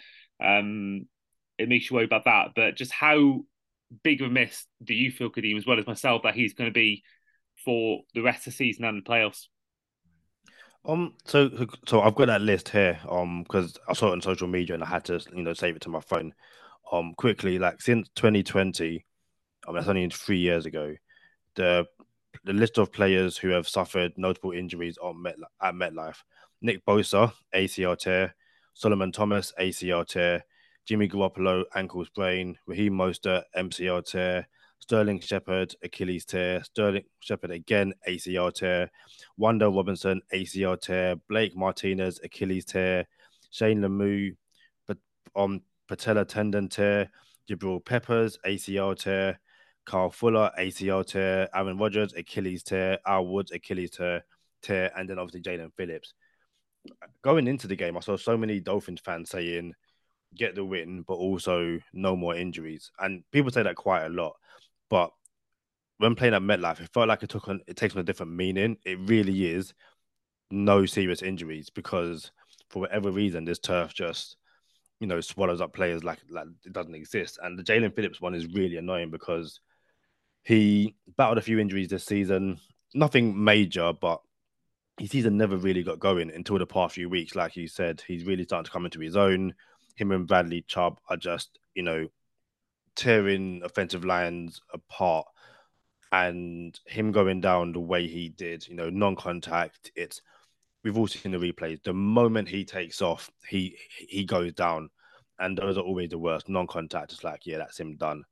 um, 0.43 1.07
it 1.57 1.69
makes 1.69 1.89
you 1.89 1.95
worry 1.95 2.05
about 2.05 2.25
that. 2.25 2.49
But 2.55 2.75
just 2.75 2.91
how 2.91 3.41
big 4.03 4.21
of 4.21 4.27
a 4.27 4.31
miss 4.31 4.65
do 4.83 4.93
you 4.93 5.11
feel, 5.11 5.29
Kadeem, 5.29 5.57
as 5.57 5.65
well 5.65 5.79
as 5.79 5.87
myself, 5.87 6.23
that 6.23 6.35
he's 6.35 6.53
going 6.53 6.69
to 6.69 6.73
be 6.73 7.03
for 7.63 8.01
the 8.13 8.21
rest 8.21 8.39
of 8.39 8.53
the 8.53 8.57
season 8.57 8.85
and 8.85 8.97
the 8.97 9.09
playoffs? 9.09 9.47
Um, 10.85 11.13
so 11.25 11.49
so 11.87 12.01
I've 12.01 12.15
got 12.15 12.27
that 12.27 12.41
list 12.41 12.69
here. 12.69 12.99
Um, 13.09 13.43
because 13.43 13.77
I 13.87 13.93
saw 13.93 14.09
it 14.09 14.13
on 14.13 14.21
social 14.21 14.47
media 14.47 14.75
and 14.75 14.83
I 14.83 14.87
had 14.87 15.05
to 15.05 15.21
you 15.35 15.43
know 15.43 15.53
save 15.53 15.75
it 15.75 15.81
to 15.83 15.89
my 15.89 16.01
phone. 16.01 16.33
Um, 16.91 17.13
quickly, 17.15 17.57
like 17.57 17.81
since 17.81 18.09
2020, 18.15 19.05
I 19.65 19.71
mean 19.71 19.75
that's 19.75 19.87
only 19.87 20.09
three 20.09 20.39
years 20.39 20.65
ago. 20.65 20.95
The 21.55 21.85
the 22.43 22.53
list 22.53 22.77
of 22.77 22.91
players 22.91 23.37
who 23.37 23.49
have 23.49 23.67
suffered 23.67 24.13
notable 24.17 24.51
injuries 24.51 24.97
on 24.97 25.21
Met 25.21 25.37
at 25.61 25.73
MetLife: 25.73 26.23
Nick 26.61 26.85
Bosa, 26.85 27.31
ACL 27.55 27.97
tear; 27.97 28.35
Solomon 28.73 29.11
Thomas, 29.11 29.53
ACL 29.59 30.05
tear; 30.05 30.43
Jimmy 30.85 31.07
Garoppolo, 31.07 31.63
ankle 31.75 32.03
sprain; 32.03 32.57
Raheem 32.67 32.93
Mostert, 32.93 33.43
MCL 33.55 34.05
tear; 34.05 34.47
Sterling 34.83 35.21
Shepard, 35.21 35.73
Achilles 35.81 36.25
tear. 36.25 36.61
Sterling 36.61 37.05
Shepard 37.21 37.51
again, 37.51 37.93
ACL 38.05 38.53
tear. 38.53 38.91
Wan'Dale 39.39 39.73
Robinson, 39.73 40.21
ACL 40.33 40.77
tear. 40.77 41.15
Blake 41.29 41.55
Martinez, 41.55 42.19
Achilles 42.21 42.65
tear. 42.65 43.07
Shane 43.49 43.79
Lemieux, 43.79 44.35
but 44.85 44.97
on 45.35 45.51
um, 45.51 45.61
patella 45.87 46.25
tendon 46.25 46.67
tear. 46.67 47.09
Jabril 47.49 47.83
Peppers, 47.85 48.37
ACL 48.45 48.99
tear. 48.99 49.39
Carl 49.85 50.09
Fuller, 50.09 50.51
ACL 50.59 51.05
tear. 51.05 51.47
Aaron 51.55 51.77
Rodgers, 51.77 52.13
Achilles 52.13 52.61
tear. 52.61 52.99
Al 53.07 53.25
Woods, 53.25 53.51
Achilles 53.51 53.91
tear. 53.91 54.25
tear. 54.61 54.91
And 54.97 55.09
then 55.09 55.17
obviously 55.17 55.43
Jaelan 55.43 55.71
Phillips. 55.77 56.13
Going 57.21 57.47
into 57.47 57.67
the 57.67 57.77
game, 57.77 57.95
I 57.95 58.01
saw 58.01 58.17
so 58.17 58.35
many 58.35 58.59
Dolphins 58.59 58.99
fans 58.99 59.29
saying, 59.29 59.75
get 60.35 60.55
the 60.55 60.65
win, 60.65 61.05
but 61.07 61.13
also 61.13 61.79
no 61.93 62.17
more 62.17 62.35
injuries. 62.35 62.91
And 62.99 63.23
people 63.31 63.49
say 63.49 63.63
that 63.63 63.77
quite 63.77 64.07
a 64.07 64.09
lot. 64.09 64.33
But 64.89 65.11
when 65.97 66.15
playing 66.15 66.33
at 66.33 66.41
MetLife, 66.41 66.81
it 66.81 66.89
felt 66.93 67.07
like 67.07 67.23
it 67.23 67.29
took 67.29 67.47
on 67.47 67.61
it 67.67 67.77
takes 67.77 67.95
on 67.95 68.01
a 68.01 68.05
different 68.05 68.33
meaning. 68.33 68.77
It 68.85 68.99
really 69.01 69.45
is 69.45 69.73
no 70.51 70.85
serious 70.85 71.21
injuries 71.21 71.69
because 71.69 72.31
for 72.69 72.79
whatever 72.79 73.11
reason, 73.11 73.45
this 73.45 73.59
turf 73.59 73.93
just 73.93 74.37
you 74.99 75.07
know 75.07 75.19
swallows 75.19 75.61
up 75.61 75.73
players 75.73 76.03
like 76.03 76.19
like 76.29 76.47
it 76.65 76.73
doesn't 76.73 76.95
exist. 76.95 77.39
And 77.41 77.57
the 77.57 77.63
Jaelan 77.63 77.95
Phillips 77.95 78.21
one 78.21 78.35
is 78.35 78.47
really 78.47 78.77
annoying 78.77 79.11
because 79.11 79.59
he 80.43 80.95
battled 81.17 81.37
a 81.37 81.41
few 81.41 81.59
injuries 81.59 81.87
this 81.87 82.05
season, 82.05 82.59
nothing 82.93 83.41
major, 83.41 83.93
but 83.93 84.21
his 84.99 85.11
season 85.11 85.37
never 85.37 85.57
really 85.57 85.83
got 85.83 85.99
going 85.99 86.31
until 86.31 86.59
the 86.59 86.65
past 86.65 86.95
few 86.95 87.09
weeks. 87.09 87.35
Like 87.35 87.55
you 87.55 87.67
said, 87.67 88.03
he's 88.05 88.25
really 88.25 88.43
starting 88.43 88.65
to 88.65 88.71
come 88.71 88.85
into 88.85 88.99
his 88.99 89.15
own. 89.15 89.53
Him 89.95 90.11
and 90.11 90.27
Bradley 90.27 90.63
Chubb 90.67 90.99
are 91.09 91.17
just, 91.17 91.59
you 91.75 91.83
know, 91.83 92.07
tearing 92.95 93.61
offensive 93.63 94.05
lines 94.05 94.61
apart 94.73 95.25
and 96.11 96.79
him 96.85 97.11
going 97.11 97.41
down 97.41 97.73
the 97.73 97.79
way 97.79 98.07
he 98.07 98.29
did, 98.29 98.67
you 98.67 98.75
know, 98.75 98.89
non-contact. 98.89 99.91
It's 99.95 100.21
we've 100.83 100.97
all 100.97 101.07
seen 101.07 101.31
the 101.31 101.37
replays. 101.37 101.81
The 101.83 101.93
moment 101.93 102.47
he 102.47 102.63
takes 102.63 103.01
off, 103.01 103.29
he 103.47 103.77
he 103.97 104.23
goes 104.23 104.53
down, 104.53 104.89
and 105.39 105.57
those 105.57 105.77
are 105.77 105.83
always 105.83 106.09
the 106.09 106.19
worst. 106.19 106.49
Non-contact, 106.49 107.11
it's 107.13 107.23
like 107.23 107.45
yeah, 107.45 107.57
that's 107.57 107.79
him 107.79 107.95
done. 107.95 108.23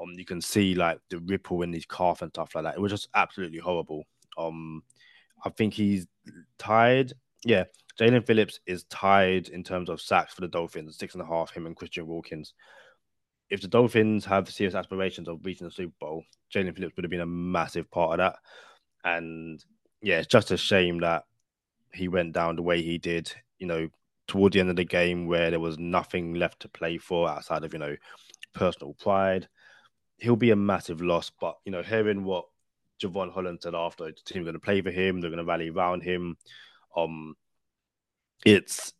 Um, 0.00 0.12
you 0.16 0.24
can 0.24 0.40
see 0.40 0.74
like 0.74 0.98
the 1.10 1.18
ripple 1.20 1.62
in 1.62 1.72
his 1.72 1.86
calf 1.86 2.22
and 2.22 2.30
stuff 2.30 2.54
like 2.54 2.64
that. 2.64 2.76
It 2.76 2.80
was 2.80 2.92
just 2.92 3.08
absolutely 3.14 3.58
horrible. 3.58 4.04
Um, 4.38 4.82
I 5.44 5.50
think 5.50 5.74
he's 5.74 6.06
tied. 6.58 7.12
Yeah, 7.44 7.64
Jaelan 7.98 8.26
Phillips 8.26 8.60
is 8.66 8.84
tied 8.84 9.48
in 9.48 9.62
terms 9.62 9.88
of 9.90 10.00
sacks 10.00 10.34
for 10.34 10.40
the 10.40 10.48
Dolphins, 10.48 10.96
six 10.96 11.14
and 11.14 11.22
a 11.22 11.26
half. 11.26 11.50
Him 11.50 11.66
and 11.66 11.76
Christian 11.76 12.06
Wilkins. 12.06 12.54
If 13.48 13.60
the 13.60 13.68
Dolphins 13.68 14.24
have 14.24 14.50
serious 14.50 14.74
aspirations 14.74 15.28
of 15.28 15.44
reaching 15.44 15.66
the 15.66 15.72
Super 15.72 15.94
Bowl, 16.00 16.24
Jaelan 16.52 16.74
Phillips 16.74 16.96
would 16.96 17.04
have 17.04 17.10
been 17.10 17.20
a 17.20 17.26
massive 17.26 17.90
part 17.90 18.12
of 18.12 18.18
that. 18.18 18.36
And 19.04 19.64
yeah, 20.02 20.18
it's 20.18 20.26
just 20.26 20.50
a 20.50 20.56
shame 20.56 21.00
that 21.00 21.24
he 21.92 22.08
went 22.08 22.32
down 22.32 22.56
the 22.56 22.62
way 22.62 22.82
he 22.82 22.98
did. 22.98 23.32
You 23.58 23.66
know, 23.66 23.88
toward 24.26 24.52
the 24.52 24.60
end 24.60 24.70
of 24.70 24.76
the 24.76 24.84
game 24.84 25.26
where 25.26 25.50
there 25.50 25.60
was 25.60 25.78
nothing 25.78 26.34
left 26.34 26.60
to 26.60 26.68
play 26.68 26.98
for 26.98 27.28
outside 27.28 27.64
of 27.64 27.72
you 27.72 27.78
know 27.78 27.96
personal 28.52 28.94
pride. 28.94 29.48
He'll 30.18 30.36
be 30.36 30.50
a 30.50 30.56
massive 30.56 31.00
loss, 31.00 31.30
but 31.40 31.56
you 31.64 31.72
know, 31.72 31.82
hearing 31.82 32.24
what 32.24 32.46
Jevon 33.02 33.32
Holland 33.32 33.60
said 33.62 33.74
after 33.74 34.06
the 34.06 34.12
team 34.12 34.42
going 34.42 34.54
to 34.54 34.60
play 34.60 34.80
for 34.80 34.90
him, 34.90 35.20
they're 35.20 35.30
going 35.30 35.38
to 35.38 35.44
rally 35.44 35.68
around 35.68 36.02
him. 36.02 36.36
Um, 36.96 37.36
it's 38.44 38.92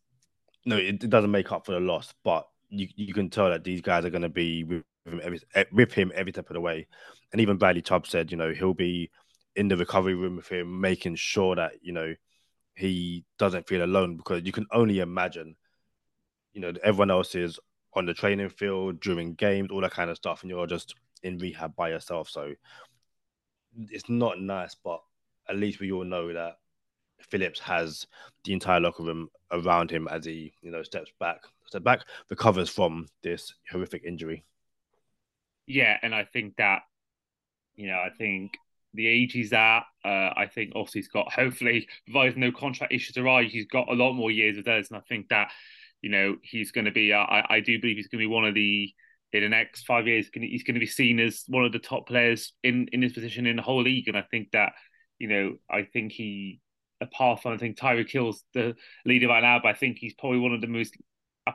no, 0.65 0.77
it, 0.77 1.03
it, 1.03 1.09
doesn't 1.09 1.31
make 1.31 1.51
up 1.51 1.65
for 1.65 1.71
the 1.71 1.79
loss, 1.79 2.13
but 2.23 2.47
you 2.69 2.87
you 2.95 3.13
can 3.13 3.29
tell 3.29 3.49
that 3.49 3.63
these 3.63 3.81
guys 3.81 4.05
are 4.05 4.09
going 4.09 4.21
to 4.21 4.29
be 4.29 4.63
with 4.63 4.83
him 5.05 5.21
every 5.23 5.39
eh, 5.55 5.63
with 5.71 5.93
him 5.93 6.11
every 6.15 6.31
step 6.31 6.49
of 6.49 6.53
the 6.53 6.61
way. 6.61 6.87
And 7.31 7.41
even 7.41 7.57
Bradley 7.57 7.81
Chubb 7.81 8.07
said, 8.07 8.31
you 8.31 8.37
know, 8.37 8.53
he'll 8.53 8.73
be 8.73 9.09
in 9.55 9.67
the 9.67 9.77
recovery 9.77 10.15
room 10.15 10.35
with 10.37 10.47
him, 10.47 10.79
making 10.79 11.15
sure 11.15 11.55
that 11.55 11.73
you 11.81 11.93
know 11.93 12.13
he 12.75 13.25
doesn't 13.39 13.67
feel 13.67 13.83
alone 13.83 14.17
because 14.17 14.43
you 14.43 14.51
can 14.51 14.67
only 14.71 14.99
imagine, 14.99 15.55
you 16.53 16.61
know, 16.61 16.73
everyone 16.83 17.11
else 17.11 17.33
is 17.33 17.59
on 17.93 18.05
the 18.05 18.13
training 18.13 18.49
field 18.49 18.99
during 18.99 19.33
games, 19.33 19.69
all 19.71 19.81
that 19.81 19.91
kind 19.91 20.11
of 20.11 20.17
stuff, 20.17 20.43
and 20.43 20.49
you're 20.51 20.67
just 20.67 20.93
in 21.23 21.37
rehab 21.39 21.75
by 21.75 21.89
yourself. 21.89 22.29
So 22.29 22.53
it's 23.89 24.09
not 24.09 24.39
nice, 24.39 24.75
but 24.75 25.01
at 25.49 25.55
least 25.55 25.79
we 25.79 25.91
all 25.91 26.03
know 26.03 26.31
that 26.33 26.57
Phillips 27.21 27.59
has 27.59 28.07
the 28.43 28.53
entire 28.53 28.79
locker 28.79 29.03
room 29.03 29.29
around 29.51 29.91
him 29.91 30.07
as 30.09 30.25
he, 30.25 30.53
you 30.61 30.71
know, 30.71 30.83
steps 30.83 31.11
back, 31.19 31.39
step 31.65 31.83
back, 31.83 32.01
recovers 32.29 32.69
from 32.69 33.07
this 33.23 33.53
horrific 33.71 34.03
injury. 34.05 34.43
Yeah, 35.65 35.97
and 36.01 36.15
I 36.15 36.23
think 36.23 36.55
that, 36.57 36.81
you 37.75 37.87
know, 37.87 37.97
I 37.97 38.09
think 38.17 38.53
the 38.93 39.07
age 39.07 39.33
he's 39.33 39.53
at. 39.53 39.81
Uh, 40.03 40.33
I 40.35 40.49
think 40.53 40.73
obviously 40.75 41.01
he's 41.01 41.07
got 41.07 41.31
hopefully, 41.31 41.87
provided 42.05 42.37
no 42.37 42.51
contract 42.51 42.93
issues 42.93 43.17
arise, 43.17 43.51
he's 43.51 43.67
got 43.67 43.89
a 43.89 43.93
lot 43.93 44.13
more 44.13 44.31
years 44.31 44.57
with 44.57 44.67
us, 44.67 44.89
and 44.89 44.97
I 44.97 45.01
think 45.07 45.29
that 45.29 45.51
you 46.01 46.09
know 46.09 46.35
he's 46.41 46.71
going 46.71 46.85
to 46.85 46.91
be. 46.91 47.13
Uh, 47.13 47.19
I 47.19 47.57
I 47.57 47.59
do 47.59 47.79
believe 47.79 47.97
he's 47.97 48.07
going 48.07 48.19
to 48.19 48.27
be 48.27 48.33
one 48.33 48.45
of 48.45 48.53
the 48.53 48.93
in 49.33 49.43
the 49.43 49.49
next 49.49 49.85
five 49.85 50.07
years. 50.07 50.29
He's 50.33 50.63
going 50.63 50.75
to 50.75 50.79
be 50.79 50.85
seen 50.85 51.19
as 51.19 51.43
one 51.47 51.65
of 51.65 51.71
the 51.71 51.79
top 51.79 52.07
players 52.07 52.53
in 52.63 52.87
in 52.91 53.01
his 53.01 53.13
position 53.13 53.45
in 53.45 53.55
the 53.55 53.61
whole 53.61 53.83
league, 53.83 54.07
and 54.07 54.17
I 54.17 54.23
think 54.29 54.51
that 54.51 54.73
you 55.19 55.27
know 55.27 55.55
I 55.69 55.83
think 55.83 56.11
he 56.11 56.59
apart 57.01 57.41
from 57.41 57.53
I 57.53 57.57
think 57.57 57.77
Tyreek 57.77 58.09
Hill's 58.09 58.43
the 58.53 58.75
leader 59.05 59.27
right 59.27 59.43
now, 59.43 59.59
but 59.61 59.69
I 59.69 59.73
think 59.73 59.97
he's 59.97 60.13
probably 60.13 60.39
one 60.39 60.53
of 60.53 60.61
the 60.61 60.67
most 60.67 60.95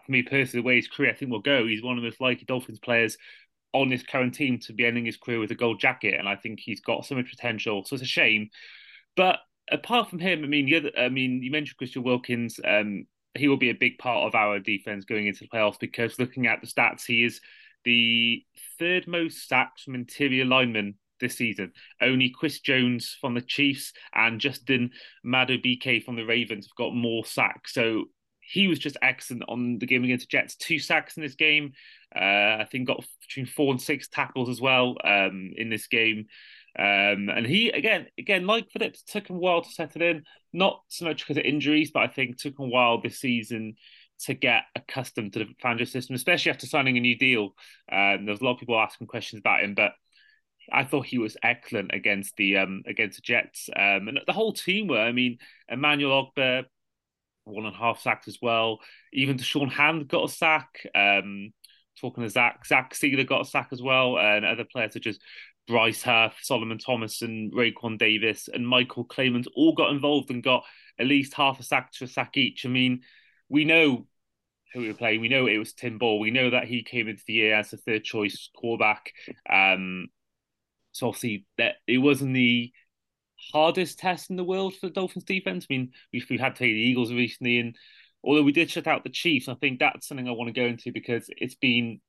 for 0.05 0.13
me 0.13 0.23
personally, 0.23 0.63
the 0.63 0.67
way 0.67 0.77
his 0.77 0.89
career 0.89 1.11
I 1.11 1.15
think 1.15 1.31
will 1.31 1.41
go, 1.41 1.67
he's 1.67 1.83
one 1.83 1.99
of 1.99 2.03
the 2.03 2.09
most 2.09 2.21
likely 2.21 2.45
Dolphins 2.45 2.79
players 2.79 3.19
on 3.75 3.89
this 3.89 4.03
current 4.03 4.35
team 4.35 4.59
to 4.61 4.73
be 4.73 4.85
ending 4.85 5.07
his 5.07 5.17
career 5.17 5.39
with 5.39 5.51
a 5.51 5.55
gold 5.55 5.81
jacket, 5.81 6.19
and 6.19 6.29
I 6.29 6.37
think 6.37 6.61
he's 6.61 6.81
got 6.81 7.07
so 7.07 7.15
much 7.15 7.31
potential. 7.31 7.85
So 7.85 7.95
it's 7.95 8.03
a 8.03 8.07
shame. 8.07 8.51
But 9.17 9.39
apart 9.71 10.11
from 10.11 10.19
him, 10.19 10.45
I 10.45 10.47
mean, 10.47 10.67
the 10.67 10.77
other, 10.77 10.91
I 10.99 11.09
mean, 11.09 11.43
you 11.43 11.51
mentioned 11.51 11.79
Christian 11.79 12.03
Wilkins. 12.03 12.61
Um, 12.65 13.07
he 13.35 13.49
will 13.49 13.57
be 13.57 13.71
a 13.71 13.75
big 13.75 13.99
part 13.99 14.27
of 14.27 14.35
our 14.35 14.59
defense 14.59 15.05
going 15.07 15.27
into 15.27 15.45
the 15.45 15.49
playoffs 15.49 15.81
because 15.81 16.19
looking 16.19 16.47
at 16.47 16.61
the 16.61 16.67
stats, 16.67 17.05
he 17.07 17.25
is 17.25 17.41
the 17.85 18.45
third 18.79 19.09
most 19.09 19.49
sacks 19.49 19.83
from 19.83 19.95
interior 19.95 20.45
linemen 20.45 20.95
this 21.23 21.37
season. 21.37 21.73
Only 22.01 22.29
Chris 22.29 22.61
Jones 22.61 23.17
from 23.21 23.35
the 23.35 23.41
Chiefs 23.41 23.93
and 24.15 24.41
Justin 24.41 24.91
Madubuike 25.25 26.05
from 26.05 26.17
the 26.17 26.25
Ravens 26.25 26.67
have 26.67 26.77
got 26.77 26.95
more 26.95 27.25
sacks. 27.25 27.73
So 27.73 28.05
he 28.41 28.69
was 28.69 28.79
just 28.79 28.99
excellent 29.01 29.45
on 29.49 29.79
the 29.79 29.87
game 29.87 30.05
against 30.05 30.29
the 30.29 30.37
Jets. 30.37 30.57
Two 30.57 30.79
sacks 30.79 31.17
in 31.17 31.23
this 31.23 31.37
game. 31.37 31.73
Uh, 32.15 32.59
I 32.61 32.67
think 32.71 32.89
got 32.89 33.05
between 33.27 33.47
four 33.47 33.71
and 33.71 33.81
six 33.81 34.09
tackles 34.09 34.51
as 34.51 34.61
well 34.61 34.97
um, 35.05 35.53
in 35.57 35.71
this 35.71 35.87
game. 35.87 36.27
Um, 36.79 37.29
and 37.29 37.47
he 37.47 37.71
again, 37.71 38.07
again, 38.19 38.47
like 38.47 38.71
Phillips, 38.71 39.03
took 39.03 39.29
him 39.29 39.37
a 39.37 39.39
while 39.39 39.63
to 39.63 39.71
settle 39.71 40.03
in. 40.03 40.25
Not 40.53 40.83
so 40.89 41.05
much 41.05 41.21
because 41.21 41.39
of 41.39 41.45
injuries, 41.45 41.91
but 41.93 42.03
I 42.03 42.09
think 42.09 42.37
took 42.37 42.59
him 42.59 42.67
a 42.67 42.69
while 42.69 43.01
this 43.01 43.21
season 43.21 43.77
to 44.25 44.35
get 44.35 44.65
accustomed 44.77 45.33
to 45.33 45.41
the 45.41 45.47
Fangio 45.63 45.87
system, 45.89 46.15
especially 46.15 46.51
after 46.51 46.67
signing 46.67 46.97
a 46.97 47.01
new 47.01 47.17
deal. 47.17 47.55
Um, 47.91 48.25
there 48.25 48.33
was 48.33 48.41
a 48.41 48.45
lot 48.45 48.53
of 48.53 48.59
people 48.59 48.79
asking 48.79 49.07
questions 49.07 49.41
about 49.41 49.63
him, 49.63 49.75
but 49.75 49.93
I 50.71 50.85
thought 50.85 51.07
he 51.07 51.19
was 51.19 51.37
excellent 51.43 51.93
against 51.95 52.37
the 52.37 52.59
um, 52.59 52.83
against 52.87 53.17
the 53.17 53.23
Jets, 53.23 53.69
um, 53.75 54.09
and 54.09 54.21
the 54.27 54.33
whole 54.33 54.53
team 54.53 54.89
were. 54.89 55.01
I 55.01 55.13
mean, 55.13 55.39
Emmanuel 55.69 56.31
Ogbah, 56.37 56.65
one 57.45 57.67
and 57.67 57.75
a 57.75 57.79
half 57.79 58.01
sacks 58.01 58.29
as 58.29 58.39
well. 58.41 58.79
Even 59.13 59.37
Da'Shawn 59.37 59.71
Hand 59.71 60.09
got 60.09 60.29
a 60.29 60.33
sack. 60.33 60.87
Um, 60.95 61.53
talking 62.01 62.23
to 62.23 62.31
Zach, 62.31 62.67
Zach 62.67 62.95
Sieler 62.95 63.27
got 63.27 63.43
a 63.43 63.49
sack 63.49 63.69
as 63.73 63.83
well, 63.83 64.19
and 64.19 64.45
other 64.45 64.65
players 64.65 64.93
such 64.93 65.07
as 65.07 65.19
Bryce 65.67 66.03
Huff, 66.03 66.39
Solomon 66.43 66.79
Thomas, 66.79 67.23
and 67.23 67.53
Raekwon 67.53 67.99
Davis, 67.99 68.49
and 68.53 68.67
Michael 68.67 69.05
Clemons 69.05 69.47
all 69.55 69.75
got 69.75 69.91
involved 69.91 70.31
and 70.31 70.43
got 70.43 70.65
at 70.99 71.07
least 71.07 71.35
half 71.35 71.61
a 71.61 71.63
sack 71.63 71.93
to 71.93 72.05
a 72.05 72.09
sack 72.09 72.37
each. 72.37 72.67
I 72.67 72.69
mean, 72.69 73.03
we 73.49 73.65
know 73.65 74.07
who 74.73 74.81
we 74.81 74.89
were 74.89 74.95
playing. 74.95 75.21
We 75.21 75.29
know 75.29 75.47
it 75.47 75.59
was 75.59 75.73
Tim 75.73 75.99
Boyle. 75.99 76.19
We 76.19 76.31
know 76.31 76.51
that 76.51 76.65
he 76.65 76.83
came 76.83 77.09
into 77.09 77.23
the 77.27 77.35
year 77.35 77.55
as 77.55 77.73
a 77.73 77.77
third 77.77 78.05
choice 78.05 78.51
quarterback. 78.57 79.13
Um, 79.49 80.09
so 80.93 81.09
obviously 81.09 81.47
that 81.59 81.77
it 81.87 81.99
wasn't 81.99 82.35
the 82.35 82.73
hardest 83.53 83.99
test 83.99 84.31
in 84.31 84.37
the 84.37 84.45
world 84.45 84.75
for 84.75 84.87
the 84.87 84.93
Dolphins 84.93 85.25
defense. 85.25 85.67
I 85.69 85.75
mean, 85.75 85.93
we've, 86.13 86.27
we've 86.31 86.41
had 86.41 86.55
to 86.55 86.59
play 86.59 86.73
the 86.73 86.79
Eagles 86.79 87.13
recently, 87.13 87.59
and 87.59 87.77
although 88.23 88.43
we 88.43 88.53
did 88.53 88.71
shut 88.71 88.87
out 88.87 89.05
the 89.05 89.11
Chiefs, 89.11 89.49
I 89.49 89.55
think 89.55 89.79
that's 89.81 90.07
something 90.07 90.29
I 90.29 90.33
want 90.33 90.49
to 90.49 90.61
go 90.61 90.67
into 90.67 90.93
because 90.93 91.27
it's 91.29 91.57
been 91.57 92.01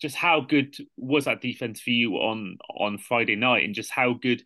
just 0.00 0.14
how 0.14 0.40
good 0.40 0.76
was 0.96 1.24
that 1.24 1.40
defense 1.40 1.80
for 1.80 1.90
you 1.90 2.14
on 2.14 2.56
on 2.76 2.98
Friday 2.98 3.36
night, 3.36 3.64
and 3.64 3.74
just 3.74 3.90
how 3.90 4.14
good 4.14 4.42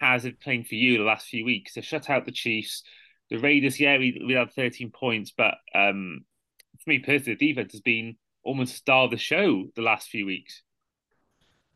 has 0.00 0.24
it 0.24 0.40
playing 0.40 0.64
for 0.64 0.74
you 0.74 0.98
the 0.98 1.04
last 1.04 1.28
few 1.28 1.44
weeks? 1.44 1.74
To 1.74 1.82
shut 1.82 2.10
out 2.10 2.26
the 2.26 2.32
Chiefs, 2.32 2.82
the 3.30 3.38
Raiders, 3.38 3.80
yeah, 3.80 3.98
we 3.98 4.22
we 4.26 4.34
had 4.34 4.52
13 4.52 4.90
points, 4.90 5.32
but 5.36 5.54
um, 5.74 6.24
for 6.84 6.90
me 6.90 6.98
personally, 6.98 7.36
the 7.38 7.48
defense 7.48 7.72
has 7.72 7.80
been 7.80 8.16
almost 8.42 8.76
star 8.76 9.04
of 9.04 9.10
the 9.10 9.16
show 9.16 9.66
the 9.74 9.82
last 9.82 10.08
few 10.08 10.26
weeks. 10.26 10.62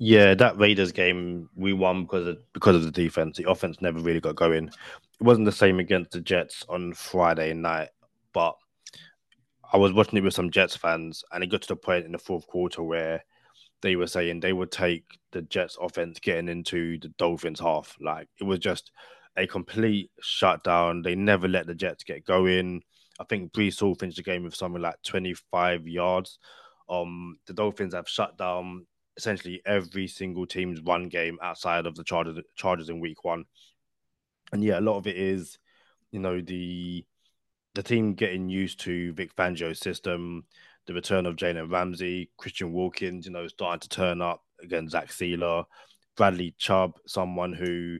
Yeah, 0.03 0.35
that 0.35 0.59
Raiders 0.59 0.93
game 0.93 1.51
we 1.55 1.75
won 1.75 2.05
because 2.05 2.27
of 2.27 2.39
because 2.55 2.75
of 2.75 2.85
the 2.85 2.91
defense. 2.91 3.37
The 3.37 3.51
offense 3.51 3.83
never 3.83 4.01
really 4.01 4.19
got 4.19 4.35
going. 4.35 4.69
It 4.69 5.23
wasn't 5.23 5.45
the 5.45 5.53
same 5.53 5.79
against 5.79 6.13
the 6.13 6.23
Jets 6.23 6.65
on 6.71 6.95
Friday 6.95 7.53
night, 7.53 7.91
but 8.33 8.57
I 9.71 9.77
was 9.77 9.93
watching 9.93 10.17
it 10.17 10.25
with 10.25 10.33
some 10.33 10.51
Jets 10.51 10.75
fans, 10.75 11.23
and 11.31 11.45
it 11.45 11.49
got 11.49 11.61
to 11.63 11.69
the 11.69 11.77
point 11.77 12.07
in 12.07 12.13
the 12.13 12.19
fourth 12.19 12.47
quarter 12.47 12.83
where 12.83 13.23
they 13.83 13.95
were 13.95 14.07
saying 14.07 14.41
they 14.41 14.55
would 14.55 14.73
take 14.73 15.05
the 15.33 15.43
Jets 15.43 15.77
offense 15.79 16.19
getting 16.19 16.49
into 16.49 16.99
the 16.99 17.09
Dolphins 17.19 17.61
half. 17.61 17.95
Like 18.01 18.29
it 18.41 18.45
was 18.45 18.59
just 18.59 18.93
a 19.37 19.47
complete 19.47 20.11
shutdown. 20.23 21.03
They 21.03 21.15
never 21.15 21.47
let 21.47 21.67
the 21.67 21.75
Jets 21.75 22.05
get 22.05 22.25
going. 22.25 22.83
I 23.21 23.25
think 23.25 23.53
Breece 23.53 23.81
Hall 23.81 23.95
finished 23.95 24.17
the 24.17 24.23
game 24.23 24.45
with 24.45 24.55
something 24.55 24.81
like 24.81 25.03
25 25.05 25.87
yards. 25.87 26.39
Um, 26.89 27.37
the 27.47 27.53
Dolphins 27.53 27.93
have 27.93 28.09
shut 28.09 28.39
down 28.39 28.87
essentially 29.17 29.61
every 29.67 30.07
single 30.07 30.47
team's 30.47 30.81
run 30.81 31.09
game 31.09 31.39
outside 31.43 31.87
of 31.87 31.95
the 31.95 32.05
Chargers, 32.05 32.39
Chargers 32.57 32.89
in 32.89 33.01
Week 33.01 33.25
One. 33.25 33.45
And 34.53 34.63
yeah, 34.63 34.79
a 34.79 34.81
lot 34.81 34.97
of 34.97 35.07
it 35.07 35.17
is, 35.17 35.59
you 36.11 36.21
know, 36.21 36.41
the 36.41 37.05
the 37.75 37.83
team 37.83 38.15
getting 38.15 38.49
used 38.49 38.81
to 38.81 39.13
Vic 39.13 39.35
Fangio's 39.37 39.79
system, 39.79 40.45
the 40.87 40.95
return 40.95 41.27
of 41.27 41.37
Jalen 41.37 41.71
Ramsey, 41.71 42.31
Christian 42.37 42.73
Wilkins, 42.73 43.27
you 43.27 43.33
know, 43.33 43.47
starting 43.47 43.81
to 43.81 43.89
turn 43.89 44.21
up 44.21 44.43
against 44.63 44.93
Zach 44.93 45.09
Sieler, 45.09 45.65
Bradley 46.17 46.55
Chubb, 46.59 46.99
someone 47.07 47.53
who 47.53 47.99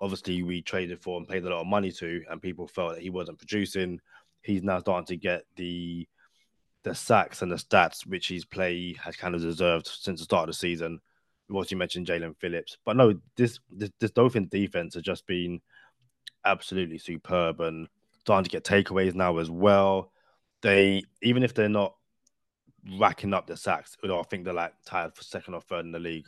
obviously 0.00 0.42
we 0.42 0.60
traded 0.60 1.02
for 1.02 1.16
and 1.16 1.26
paid 1.26 1.44
a 1.44 1.48
lot 1.48 1.62
of 1.62 1.66
money 1.66 1.90
to, 1.92 2.22
and 2.30 2.42
people 2.42 2.66
felt 2.66 2.94
that 2.94 3.02
he 3.02 3.10
wasn't 3.10 3.38
producing. 3.38 4.00
He's 4.42 4.62
now 4.62 4.80
starting 4.80 5.06
to 5.06 5.16
get 5.16 5.44
the 5.56 6.06
the 6.86 6.94
sacks 6.94 7.42
and 7.42 7.50
the 7.50 7.56
stats 7.56 8.06
which 8.06 8.28
his 8.28 8.44
play 8.44 8.94
has 9.02 9.16
kind 9.16 9.34
of 9.34 9.40
deserved 9.40 9.88
since 9.88 10.20
the 10.20 10.24
start 10.24 10.48
of 10.48 10.54
the 10.54 10.58
season. 10.58 11.00
What 11.48 11.72
you 11.72 11.76
mentioned, 11.76 12.06
Jaelan 12.06 12.36
Phillips, 12.36 12.78
but 12.84 12.96
no, 12.96 13.14
this 13.36 13.58
this, 13.70 13.90
this 13.98 14.12
Dolphin 14.12 14.46
defense 14.46 14.94
has 14.94 15.02
just 15.02 15.26
been 15.26 15.60
absolutely 16.44 16.98
superb 16.98 17.60
and 17.60 17.88
starting 18.20 18.44
to 18.44 18.50
get 18.50 18.64
takeaways 18.64 19.14
now 19.14 19.38
as 19.38 19.50
well. 19.50 20.12
They 20.62 21.02
even 21.22 21.42
if 21.42 21.54
they're 21.54 21.68
not 21.68 21.96
racking 22.98 23.34
up 23.34 23.48
the 23.48 23.56
sacks, 23.56 23.96
you 24.00 24.08
know, 24.08 24.20
I 24.20 24.22
think 24.22 24.44
they're 24.44 24.54
like 24.54 24.74
tied 24.84 25.14
for 25.14 25.24
second 25.24 25.54
or 25.54 25.62
third 25.62 25.86
in 25.86 25.92
the 25.92 25.98
league. 25.98 26.26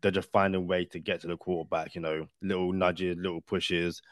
They're 0.00 0.10
just 0.10 0.32
finding 0.32 0.62
a 0.62 0.64
way 0.64 0.86
to 0.86 0.98
get 0.98 1.20
to 1.20 1.28
the 1.28 1.36
quarterback, 1.36 1.94
you 1.94 2.00
know, 2.00 2.26
little 2.42 2.72
nudges, 2.72 3.16
little 3.16 3.42
pushes, 3.42 4.02